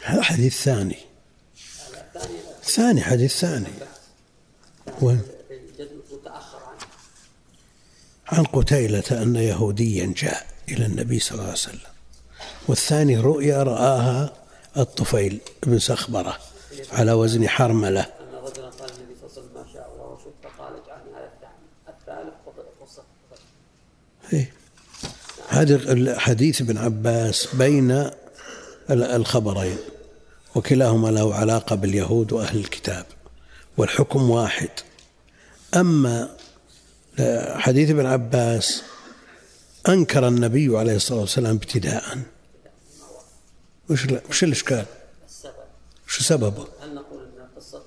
[0.00, 1.09] الحديث الأول
[2.74, 3.66] ثاني حديث ثاني.
[5.02, 5.20] وين؟
[8.26, 11.90] عن قتيلة أن يهوديا جاء إلى النبي صلى الله عليه وسلم.
[12.68, 14.32] والثاني رؤيا رآها
[14.76, 16.38] الطفيل بن سخبرة
[16.92, 18.06] على وزن حرملة.
[24.32, 24.52] إيه.
[25.48, 28.10] هذا حديث ابن عباس بين
[28.90, 29.78] الخبرين.
[30.54, 33.06] وكلاهما له علاقة باليهود وأهل الكتاب
[33.76, 34.70] والحكم واحد
[35.74, 36.36] أما
[37.54, 38.82] حديث ابن عباس
[39.88, 42.18] أنكر النبي عليه الصلاة والسلام ابتداء
[43.90, 44.84] وش وش الإشكال؟
[45.28, 45.52] السبب
[46.06, 47.82] شو سببه؟ هل نقول أن قصة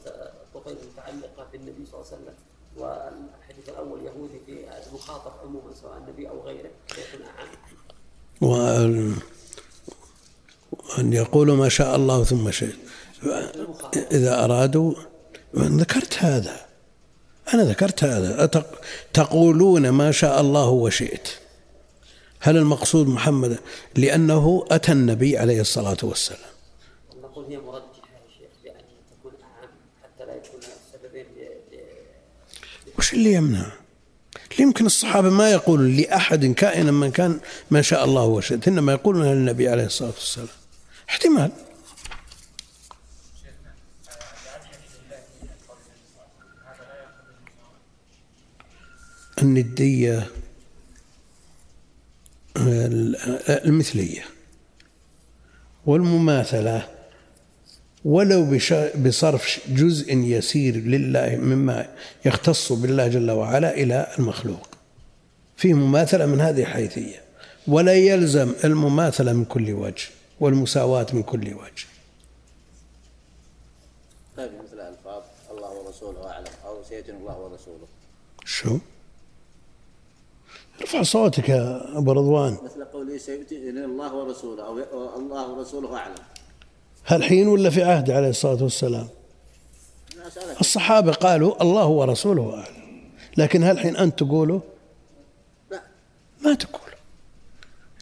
[0.56, 2.34] طفيل متعلقة بالنبي صلى الله عليه وسلم
[2.78, 7.48] والحديث الأول يهودي في المخاطب عموما سواء النبي أو غيره يكون أعم
[11.00, 12.76] أن يقولوا ما شاء الله ثم شئت.
[14.12, 14.94] إذا أرادوا
[15.56, 16.66] ذكرت هذا.
[17.54, 18.46] أنا ذكرت هذا.
[19.14, 21.28] تقولون ما شاء الله وشئت.
[22.40, 23.60] هل المقصود محمد
[23.96, 26.40] لأنه أتى النبي عليه الصلاة والسلام؟
[27.24, 28.74] نقول هي مرجحة يا شيخ بأن
[29.20, 29.70] تكون أعم
[30.04, 30.60] حتى لا يكون
[30.94, 31.26] سببين
[32.98, 33.72] وش اللي يمنع؟
[34.60, 37.40] يمكن الصحابة ما يقولون لأحد كائنا من كان
[37.72, 40.48] ما شاء الله وشئت إنما يقولون للنبي عليه الصلاة والسلام.
[41.14, 41.52] احتمال.
[49.42, 50.28] الندية
[53.50, 54.26] المثلية.
[55.86, 56.90] والمماثلة
[58.06, 58.60] ولو
[58.96, 61.96] بصرف جزء يسير لله مما
[62.26, 64.70] يختص بالله جل وعلا إلى المخلوق.
[65.58, 67.22] فيه مماثلة من هذه الحيثية.
[67.68, 70.06] ولا يلزم المماثلة من كل وجه.
[70.44, 71.88] والمساواة من كل وجه.
[74.38, 76.54] طيب مثل ألفاظ الله ورسوله أعلم.
[76.66, 77.88] أو سيدنا الله ورسوله.
[78.46, 78.78] شو؟
[80.82, 82.58] ارفع صوتك يا أبو رضوان.
[82.64, 84.80] مثل قوله سيؤتي الله ورسوله أو
[85.20, 86.16] الله ورسوله أعلم.
[87.06, 89.08] هل حين ولا في عهد عليه الصلاة والسلام؟
[90.60, 93.10] الصحابة قالوا الله ورسوله أعلم.
[93.38, 94.62] لكن هل حين أنت تقوله
[95.72, 95.82] لا.
[96.42, 96.92] ما تقول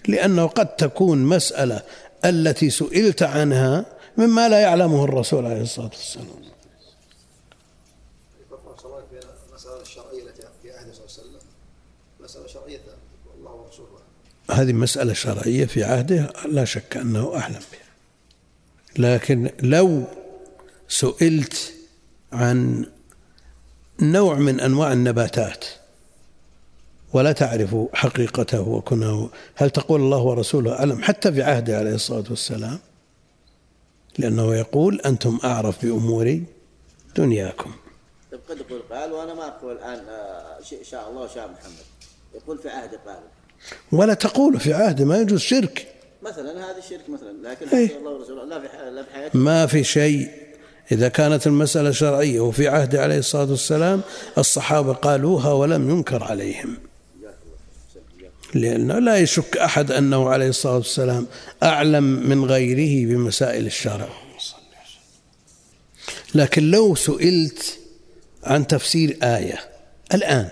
[0.08, 1.84] لأنه قد تكون مسألة
[2.26, 3.86] التي سئلت عنها
[4.18, 6.26] مما لا يعلمه الرسول عليه الصلاة والسلام.
[14.52, 17.82] هذه مسألة شرعية في عهده لا شك أنه أعلم بها.
[18.98, 20.04] لكن لو
[20.88, 21.74] سئلت
[22.34, 22.86] عن
[24.02, 25.66] نوع من أنواع النباتات
[27.14, 32.80] ولا تعرف حقيقته وكنه هل تقول الله ورسوله أعلم حتى في عهده عليه الصلاة والسلام؟
[34.18, 36.42] لأنه يقول أنتم أعرف بأمور
[37.16, 37.72] دنياكم.
[38.32, 41.86] طيب قد يقول قال وأنا ما أقول الآن آه، شاء الله وشاء محمد.
[42.36, 43.20] يقول في عهده قال.
[43.92, 45.88] ولا تقول في عهده ما يجوز شرك.
[46.24, 49.40] مثلا هذا الشرك مثلا لكن إيه؟ الله ورسوله لا في لا في حياته.
[49.40, 50.30] ما في شيء.
[50.92, 54.02] إذا كانت المسألة شرعية وفي عهده عليه الصلاة والسلام
[54.38, 56.78] الصحابة قالوها ولم ينكر عليهم.
[58.56, 61.28] لأنه لا يشك أحد أنه عليه الصلاة والسلام
[61.64, 64.10] أعلم من غيره بمسائل الشرع.
[66.36, 67.80] لكن لو سئلت
[68.44, 69.60] عن تفسير آية
[70.14, 70.50] الآن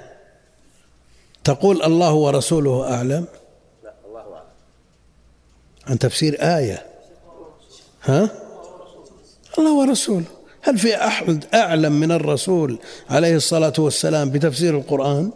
[1.44, 3.26] تقول الله ورسوله أعلم؟
[3.84, 4.44] لا الله أعلم
[5.88, 6.86] عن تفسير آية.
[8.04, 8.30] ها؟
[9.58, 10.26] الله ورسوله.
[10.62, 12.80] هل في أحد أعلم من الرسول
[13.10, 15.32] عليه الصلاة والسلام بتفسير القرآن؟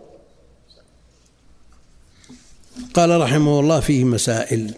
[2.94, 4.74] قال رحمه الله فيه مسائل.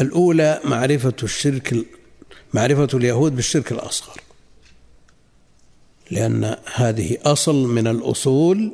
[0.00, 1.76] الأولى معرفة الشرك
[2.54, 4.20] معرفة اليهود بالشرك الأصغر.
[6.10, 8.72] لأن هذه أصل من الأصول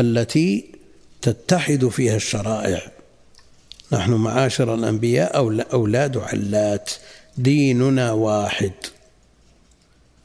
[0.00, 0.64] التي
[1.22, 2.92] تتحد فيها الشرائع.
[3.92, 5.38] نحن معاشر الأنبياء
[5.72, 6.90] أولاد علات.
[7.38, 8.72] ديننا واحد.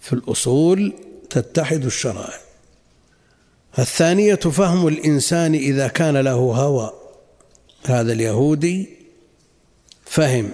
[0.01, 0.93] في الأصول
[1.29, 2.46] تتحد الشرائع.
[3.79, 6.91] الثانية فهم الإنسان إذا كان له هوى.
[7.85, 8.89] هذا اليهودي
[10.05, 10.51] فهم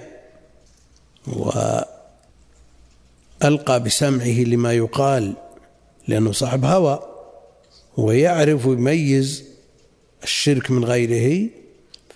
[1.27, 1.83] وألقى
[3.83, 5.33] بسمعه لما يقال
[6.07, 6.99] لأنه صاحب هوى
[7.97, 9.43] ويعرف يميز
[10.23, 11.49] الشرك من غيره.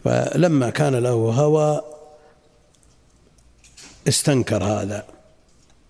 [0.03, 1.81] فلما كان له هوى
[4.07, 5.05] استنكر هذا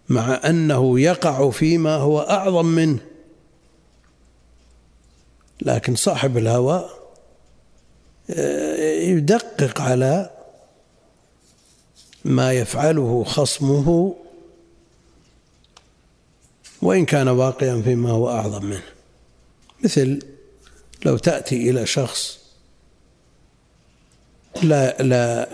[0.10, 3.07] مع أنه يقع فيما هو أعظم منه.
[5.62, 6.90] لكن صاحب الهوى
[8.30, 10.30] آه، يدقق على
[12.26, 14.16] ما يفعله خصمه
[16.82, 18.84] وإن كان واقعا فيما هو أعظم منه.
[19.84, 20.20] مثل
[21.06, 22.40] لو تأتي إلى شخص
[24.64, 25.50] لا لا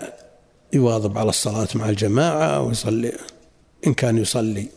[0.72, 3.12] يواظب على الصلاة مع الجماعة ويصلي
[3.86, 4.68] إن كان يصلي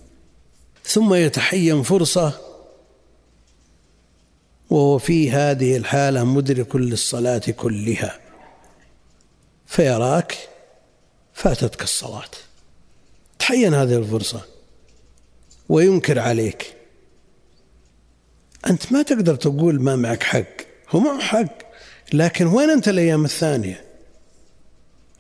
[0.86, 2.47] ثم يتحين فرصة
[4.70, 8.20] وهو في هذه الحالة مدرك للصلاة كلها.
[9.66, 10.50] فيراك
[11.34, 12.32] فاتتك الصلاة.
[13.40, 14.42] تحين هذه الفرصة
[15.70, 16.76] وينكر عليك.
[18.70, 20.68] أنت ما تقدر تقول ما معك حق.
[20.90, 21.58] هو معه حق
[22.14, 23.88] لكن وين أنت الأيام الثانية؟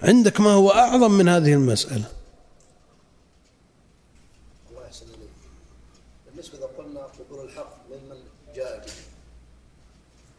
[0.01, 2.11] عندك ما هو أعظم من هذه المسألة
[4.69, 5.29] الله يحسن إليك
[6.25, 8.17] بالنسبة إذا قلنا قبول الحق ممن
[8.55, 8.93] جاء به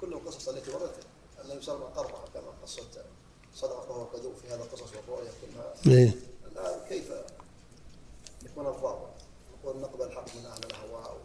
[0.01, 1.07] كل القصص التي وردت
[1.45, 3.05] النبي صلى الله عليه وسلم قرر كما قصة
[3.55, 6.13] صدق وهو كذوب في هذا القصص والرؤيا كلها إيه؟
[6.53, 7.05] الآن كيف
[8.45, 9.11] يكون الضابط؟
[9.55, 11.17] نقول نقبل الحق من أهل الأهواء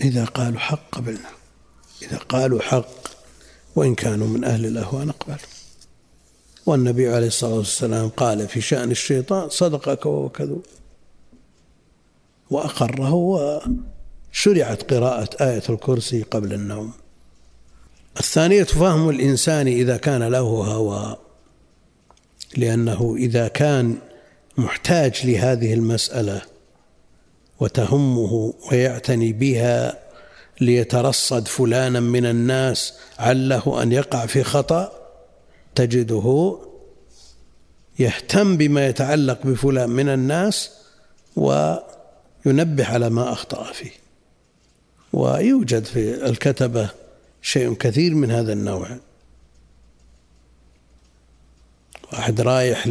[0.00, 1.30] إذا قالوا حق قبلنا.
[2.02, 2.88] إذا قالوا حق
[3.76, 5.38] وإن كانوا من أهل الأهواء نقبل.
[6.66, 10.66] والنبي عليه الصلاة والسلام قال في شأن الشيطان صدقك وهو كذوب.
[12.50, 16.92] وأقره وشرعت قراءة آية الكرسي قبل النوم.
[18.20, 21.16] الثانية فهم الإنسان إذا كان له هوى
[22.56, 23.98] لأنه إذا كان
[24.56, 26.42] محتاج لهذه المسألة
[27.60, 29.98] وتهمه ويعتني بها
[30.60, 34.92] ليترصد فلانا من الناس عله أن يقع في خطأ
[35.74, 36.58] تجده
[37.98, 40.70] يهتم بما يتعلق بفلان من الناس
[41.36, 43.92] وينبه على ما أخطأ فيه.
[45.12, 46.99] ويوجد في الكتبة
[47.42, 48.98] شيء كثير من هذا النوع.
[52.12, 52.86] واحد رايح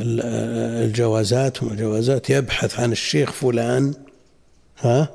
[0.00, 3.94] للجوازات والجوازات يبحث عن الشيخ فلان
[4.78, 5.08] ها؟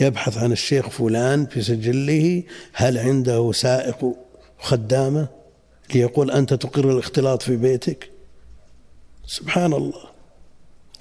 [0.00, 4.16] يبحث عن الشيخ فلان في سجله هل عنده سائق
[4.58, 5.28] خدامة؟
[5.94, 8.10] ليقول أنت تقر الاختلاط في بيتك؟
[9.26, 10.04] سبحان الله.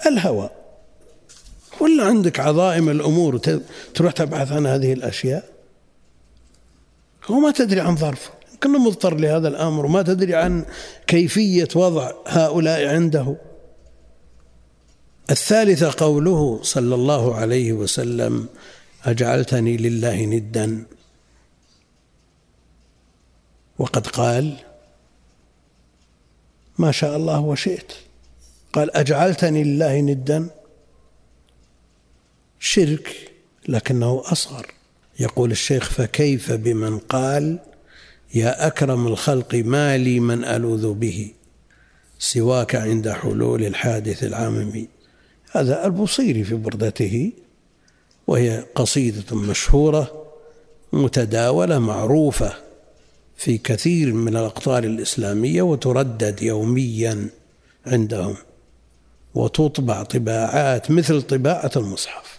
[0.06, 0.50] الهوى.
[1.80, 3.38] ولا عندك عظائم الأمور
[3.94, 5.50] تروح تبحث عن هذه الأشياء؟
[7.26, 8.32] هو ما تدري عن ظرفه
[8.64, 10.66] كله مضطر لهذا الأمر وما تدري عن
[11.08, 13.36] كيفية وضع هؤلاء عنده.
[15.30, 18.48] الثالثه قوله صلى الله عليه وسلم
[19.06, 20.86] أجعلتني لله ندا.
[23.80, 24.58] وقد قال
[26.78, 27.92] ما شاء الله وشئت.
[28.74, 30.50] قال أجعلتني لله ندا.
[32.66, 33.32] شرك
[33.68, 34.68] لكنه أصغر.
[35.20, 37.60] يقول الشيخ فكيف بمن قال
[38.36, 41.32] يا أكرم الخلق ما لي من ألوذ به
[42.20, 44.88] سواك عند حلول الحادث العاممي
[45.52, 47.32] هذا البصيري في بردته
[48.28, 50.26] وهي قصيدة مشهورة
[50.94, 52.54] متداولة معروفة
[53.38, 57.30] في كثير من الأقطار الإسلامية وتردد يوميا
[57.86, 58.36] عندهم
[59.36, 62.33] وتطبع طباعات مثل طباعة المصحف.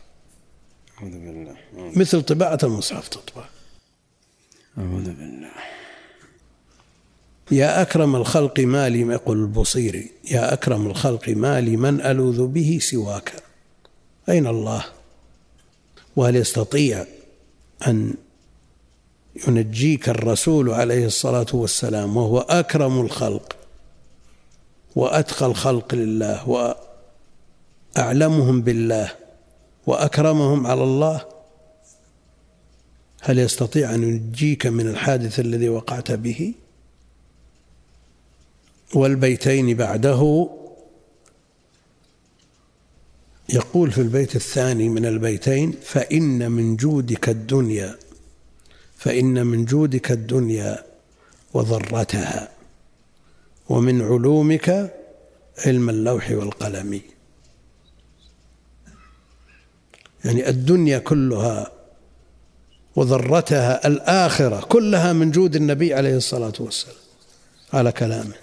[1.96, 3.44] مثل طباعة المصحف تطبع.
[4.78, 5.50] أعوذ بالله.
[7.50, 12.78] يا أكرم الخلق ما لي يقول البصيري يا أكرم الخلق ما لي من ألوذ به
[12.82, 13.32] سواك.
[14.28, 14.84] أين الله؟
[16.16, 17.06] وهل يستطيع
[17.86, 18.14] أن
[19.48, 23.56] ينجيك الرسول عليه الصلاة والسلام وهو أكرم الخلق
[24.96, 26.74] وأتقى الخلق لله
[27.96, 29.23] وأعلمهم بالله؟
[29.86, 31.26] وأكرمهم على الله
[33.20, 36.54] هل يستطيع أن ينجيك من الحادث الذي وقعت به؟
[38.94, 40.50] والبيتين بعده
[43.48, 47.96] يقول في البيت الثاني من البيتين فإن من جودك الدنيا
[48.96, 50.84] فإن من جودك الدنيا
[51.54, 52.48] وضرتها
[53.68, 54.94] ومن علومك
[55.58, 57.00] علم اللوح والقلم.
[60.24, 61.70] يعني الدنيا كلها
[62.96, 66.96] وذرتها الآخرة كلها من جود النبي عليه الصلاة والسلام
[67.72, 68.34] على كلامه.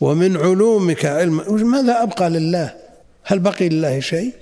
[0.00, 2.74] ومن علومك علم ماذا أبقى لله؟
[3.22, 4.32] هل بقي لله شيء؟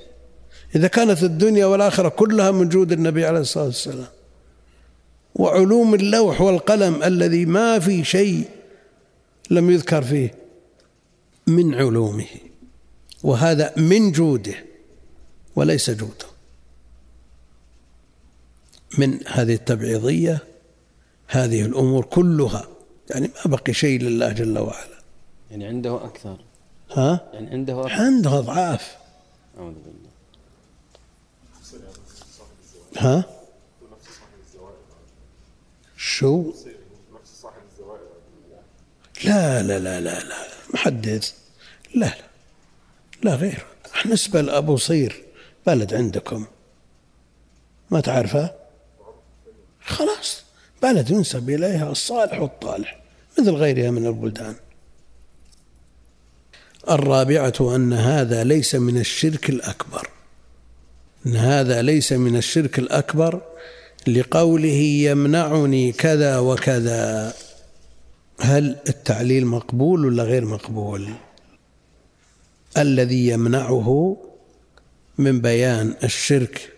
[0.74, 4.06] إذا كانت الدنيا والآخرة كلها من جود النبي عليه الصلاة والسلام
[5.34, 8.44] وعلوم اللوح والقلم الذي ما في شيء
[9.50, 10.34] لم يذكر فيه
[11.46, 12.26] من علومه
[13.22, 14.69] وهذا من جوده.
[15.60, 16.26] وليس جوده
[18.98, 20.38] من هذه التبعيضية
[21.26, 22.68] هذه الأمور كلها
[23.10, 25.00] يعني ما بقي شيء لله جل وعلا.
[25.50, 26.38] يعني عنده أكثر.
[26.90, 27.92] ها؟ يعني عنده أكثر.
[27.92, 28.96] عنده أضعاف.
[29.58, 30.10] أعوذ بالله.
[32.96, 33.24] ها؟
[35.96, 36.52] شو؟
[39.24, 40.36] لا لا لا لا لا
[40.74, 41.32] محدث.
[41.94, 42.14] لا لا
[43.22, 43.66] لا غير.
[44.06, 45.29] نسبة لأبو صير.
[45.66, 46.46] بلد عندكم.
[47.90, 48.54] ما تعرفه؟
[49.80, 50.42] خلاص
[50.82, 53.02] بلد ينسب إليها الصالح والطالح
[53.38, 54.54] مثل غيرها من البلدان.
[56.90, 60.08] الرابعة أن هذا ليس من الشرك الأكبر.
[61.26, 63.42] أن هذا ليس من الشرك الأكبر
[64.06, 64.80] لقوله
[65.10, 67.34] يمنعني كذا وكذا.
[68.40, 71.08] هل التعليل مقبول ولا غير مقبول؟
[72.76, 74.16] الذي يمنعه
[75.20, 76.72] من بيان الشرك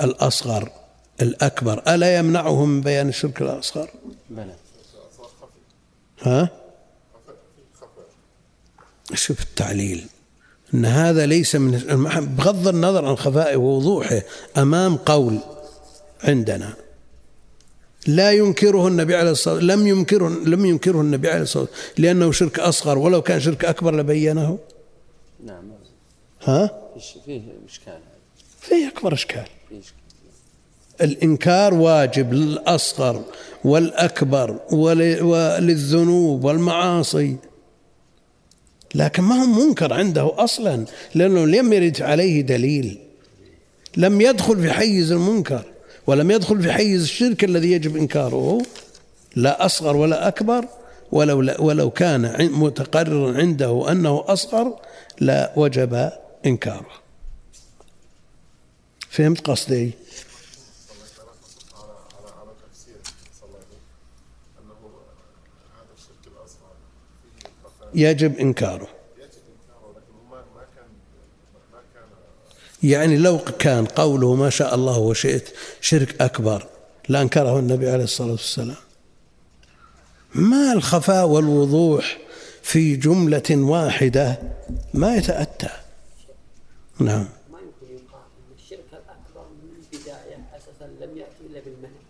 [0.00, 0.70] الأصغر
[1.22, 1.82] الأكبر.
[1.94, 3.90] ألا يمنعه من بيان الشرك الأصغر؟
[4.30, 4.54] بلى.
[6.22, 6.48] ها؟
[9.14, 10.06] شوف التعليل.
[10.74, 11.70] أن هذا ليس من
[12.38, 14.22] بغض النظر عن خفائه ووضوحه
[14.56, 15.38] أمام قول
[16.22, 16.74] عندنا.
[18.06, 22.32] لا ينكره النبي عليه الصلاة والسلام لم ينكره لم ينكره النبي عليه الصلاة والسلام لأنه
[22.32, 24.58] شرك أصغر ولو كان شرك أكبر لبينه.
[25.44, 25.83] نعم.
[26.44, 26.70] ها؟
[27.26, 27.98] فيه إشكال.
[28.60, 29.44] فيه أكبر إشكال.
[31.00, 33.22] الإنكار واجب للأصغر
[33.64, 37.36] والأكبر وللذنوب والمعاصي.
[38.94, 40.84] لكن ما هو منكر عنده أصلا
[41.14, 42.98] لأنه لم يرد عليه دليل.
[43.96, 45.64] لم يدخل في حيز المنكر
[46.06, 48.62] ولم يدخل في حيز الشرك الذي يجب إنكاره.
[49.36, 50.64] لا أصغر ولا أكبر
[51.12, 54.76] ولو ولو كان متقررا عنده أنه أصغر
[55.20, 56.10] لا وجب
[56.46, 56.90] إنكاره
[59.10, 59.92] فهمت قصدي؟
[67.94, 68.88] يجب إنكاره.
[72.82, 75.48] يعني لو كان قوله ما شاء الله وشئت
[75.80, 76.66] شرك أكبر
[77.08, 78.76] لأنكره النبي عليه الصلاة والسلام.
[80.34, 82.18] ما الخفاء والوضوح
[82.62, 84.38] في جملة واحدة
[84.94, 85.83] ما يتأتى؟
[86.98, 87.28] نعم.
[87.52, 92.00] ما يمكن يقال إن الشرك الأكبر من البداية أساسا لم يأتي إلا بالمنع.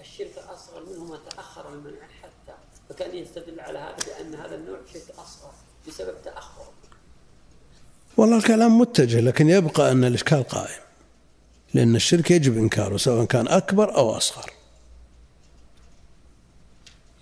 [0.00, 2.56] الشرك الأصغر منه ما تأخر المنع حتى.
[2.88, 5.52] فكان يستدل على هذا بأن هذا النوع شرك أصغر
[5.88, 6.64] بسبب تاخر
[8.16, 10.80] والله الكلام متجه لكن يبقى أن الإشكال قائم.
[11.74, 14.50] لأن الشرك يجب إنكاره سواء كان أكبر أو أصغر.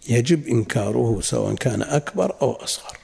[0.08, 2.98] يجب إنكاره سواء كان أكبر أو أصغر.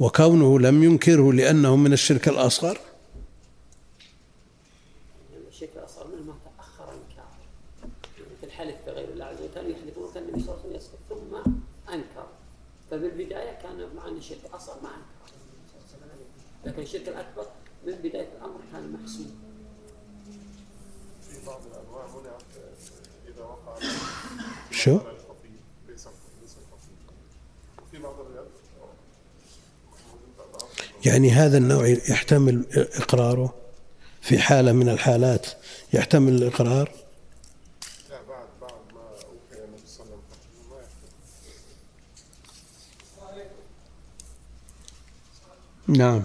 [0.00, 2.78] وكونه لم ينكره لأنه من الشرك الأصغر؟
[5.48, 7.36] الشرك الأصغر منه ما تاخر انكاره
[8.40, 11.36] في الحلف بغير الله عز وجل كانوا يحلفون كان النبي صلى الله عليه وسلم ثم
[11.92, 12.26] أنكر.
[12.90, 15.32] فبالبداية كان مع ان الشرك الأصغر ما أنكر.
[16.64, 17.46] لكن الشرك الأكبر
[17.86, 19.26] من بداية الأمر كان محسوب.
[21.30, 22.42] في بعض الأنواع منعت
[23.28, 23.78] إذا وقع
[24.70, 24.98] شو؟
[31.06, 33.54] يعني هذا النوع يحتمل إقراره
[34.20, 35.46] في حالة من الحالات.
[35.92, 36.90] يحتمل الإقرار؟
[45.88, 46.24] نعم.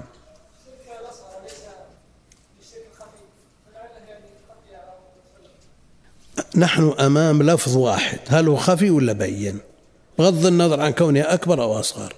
[6.56, 8.20] نحن أمام لفظ واحد.
[8.28, 9.60] هل هو خفي ولا بين؟
[10.20, 12.16] بغض النظر عن كونه أكبر أو أصغر.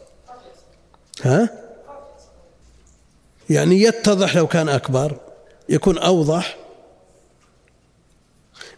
[1.22, 1.63] ها؟
[3.50, 5.18] يعني يتضح لو كان أكبر
[5.70, 6.58] يكون أوضح.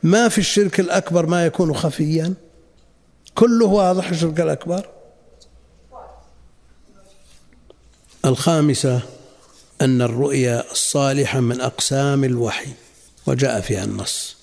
[0.04, 2.34] ما في الشرك الأكبر ما يكون خفيا.
[3.36, 4.90] كله واضح الشرك الأكبر.
[8.26, 9.02] الخامسة
[9.82, 12.72] أن الرؤيا الصالحة من أقسام الوحي
[13.28, 14.36] وجاء فيها النص.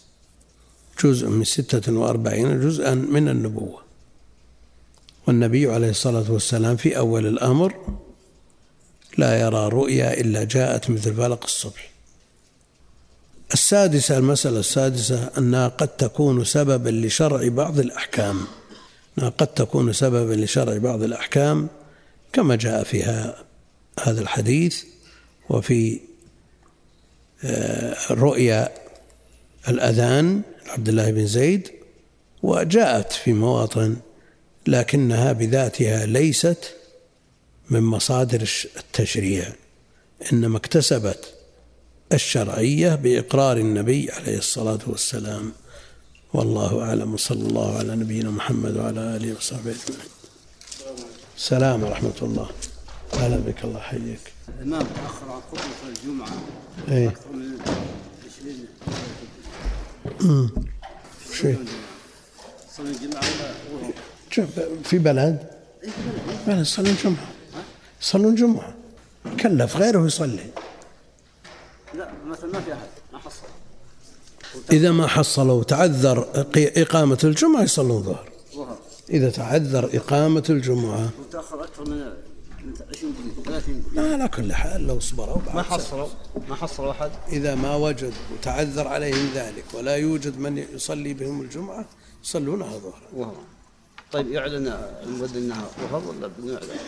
[1.04, 3.82] جزء من ستة وأربعين جزءا من النبوة.
[5.26, 7.74] والنبي عليه الصلاة والسلام في أول الأمر
[9.18, 11.90] لا يرى رؤيا إلا جاءت مثل فلق الصبح.
[13.52, 18.46] السادسة المسألة السادسة أنها قد تكون سببا لشرع بعض الأحكام.
[19.18, 21.68] أنها قد تكون سببا لشرع بعض الأحكام
[22.32, 23.44] كما جاء فيها
[24.00, 24.84] هذا الحديث
[25.50, 26.00] وفي
[27.44, 28.68] آه، رؤيا
[29.68, 31.68] الأذان عبد الله بن زيد
[32.42, 33.96] وجاءت في مواطن
[34.66, 36.74] لكنها بذاتها ليست
[37.72, 39.52] من مصادر التشريع
[40.32, 41.34] إنما اكتسبت
[42.12, 45.52] الشرعية بإقرار النبي عليه الصلاة والسلام.
[46.34, 50.08] والله أعلم وصلى الله على نبينا محمد وعلى آله وصحبه أجمعين.
[51.36, 52.50] السلام ورحمة الله.
[53.18, 54.32] هلا بك الله يحييك.
[54.58, 56.28] الإمام تأخر عن خطبة الجمعة.
[56.88, 57.08] إيه.
[57.08, 57.58] أكثر من
[60.20, 60.48] 20
[61.40, 61.64] شيء.
[62.76, 63.22] صلي الجمعة.
[64.30, 64.46] شوف
[64.84, 65.50] في بلد؟
[66.46, 66.60] بلد.
[66.60, 67.41] يصلون جمعه
[68.02, 68.74] يصلون جمعه
[69.40, 70.46] كلف غيره يصلي.
[71.94, 73.42] لا مثلا ما في أحد ما حصل.
[74.72, 78.28] إذا ما حصلوا وتعذر إق- إقامة الجمعة يصلون ظهر
[79.10, 81.10] إذا تعذر إقامة الجمعة.
[81.20, 81.98] وتأخر أكثر من
[82.66, 84.02] من 20 دقيقة 30 دقيقة.
[84.06, 85.62] ما على كل حال لو صبروا ما.
[85.62, 86.08] حصلوا
[86.48, 87.10] ما حصلوا أحد.
[87.28, 91.84] إذا ما وجد وتعذر عليهم ذلك ولا يوجد من يصلي بهم الجمعة
[92.24, 92.78] يصلونها
[93.16, 93.32] ظهرا
[94.12, 94.66] طيب يعلن
[95.02, 96.78] المؤذن إنها ظهر ولا بدون اعلان؟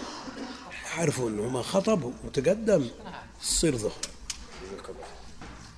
[0.98, 2.88] يعرفوا أنه ما خطب وتقدم.
[3.40, 3.92] تصير ظهر.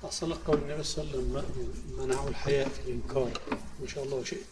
[0.03, 3.31] أصل قول النبي صلى الله عليه وسلم منعه الحياء في الإنكار.
[3.81, 4.45] ما شاء الله وشئت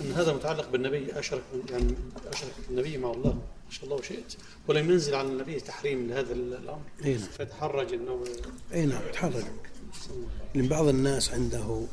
[0.00, 1.94] أن هذا متعلق بالنبي أشرك يعني
[2.26, 3.32] أشرك النبي مع الله.
[3.32, 4.34] ما شاء الله وشئت
[4.68, 6.82] ولم ينزل على النبي تحريم لهذا الأمر.
[7.04, 7.28] أي نعم.
[7.38, 8.24] فتحرج أنه
[8.72, 9.44] أي نعم تحرج.
[10.54, 11.86] لأن بعض الناس عنده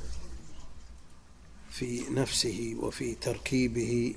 [1.72, 4.16] في نفسه وفي تركيبه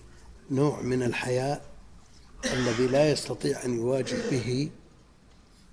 [0.51, 1.72] نوع من الحياء
[2.45, 4.71] الذي لا يستطيع أن يواجه به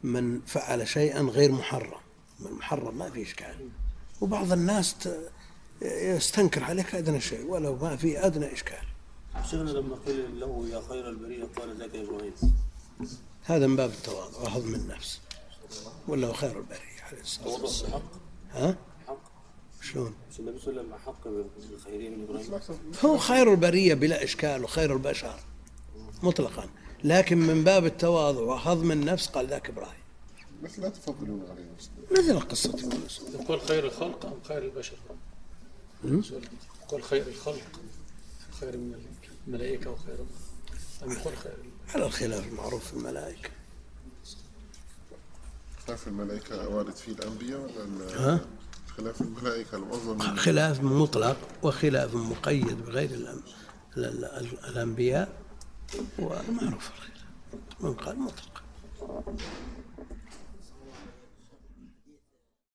[0.04, 2.00] من فعل شيئا غير محرم.
[2.40, 3.70] من محرم ما في إشكال.
[4.22, 4.96] وبعض الناس
[5.82, 8.84] يستنكر عليك أدنى شيء ولو ما في أدنى إشكال.
[9.44, 12.34] شيخنا لما قيل له يا خير البرية قال ذاك إبراهيم
[13.44, 15.20] هذا من باب التواضع وهضم النفس.
[16.08, 17.92] ولا هو خير البرية عليه الصلاة والسلام.
[17.92, 19.18] بحق ها؟ حق.
[19.82, 21.28] شلون؟ النبي صلى الله عليه وسلم حق
[21.70, 22.62] بالخيرية من إبراهيم.
[23.06, 25.40] هو خير البرية بلا إشكال وخير البشر.
[26.24, 26.70] مطلقا.
[27.04, 30.00] لكن من باب التواضع وهضم النفس قال ذاك إبراهيم.
[30.64, 31.66] مثل لا تفضلون عليه.
[31.78, 33.22] وسلم مثل قصة يونس.
[33.34, 34.98] يقول خير الخلق أم خير البشر.
[36.84, 37.82] يقول خير الخلق
[38.60, 38.96] خير من
[39.48, 40.18] الملائكة وخير
[41.04, 41.58] أم يقول خير
[41.96, 43.50] على الخلاف المعروف في الملائكة.
[45.88, 48.40] خلاف الملائكة وارد فيه الأنبياء ولا ها؟
[48.98, 53.40] خلاف الملائكة المعظم من خلاف مطلق وخلاف مقيد بغير
[53.98, 55.49] الأنبياء.
[56.20, 57.26] ومعروف الخلاف
[57.80, 58.64] من قال مطلق.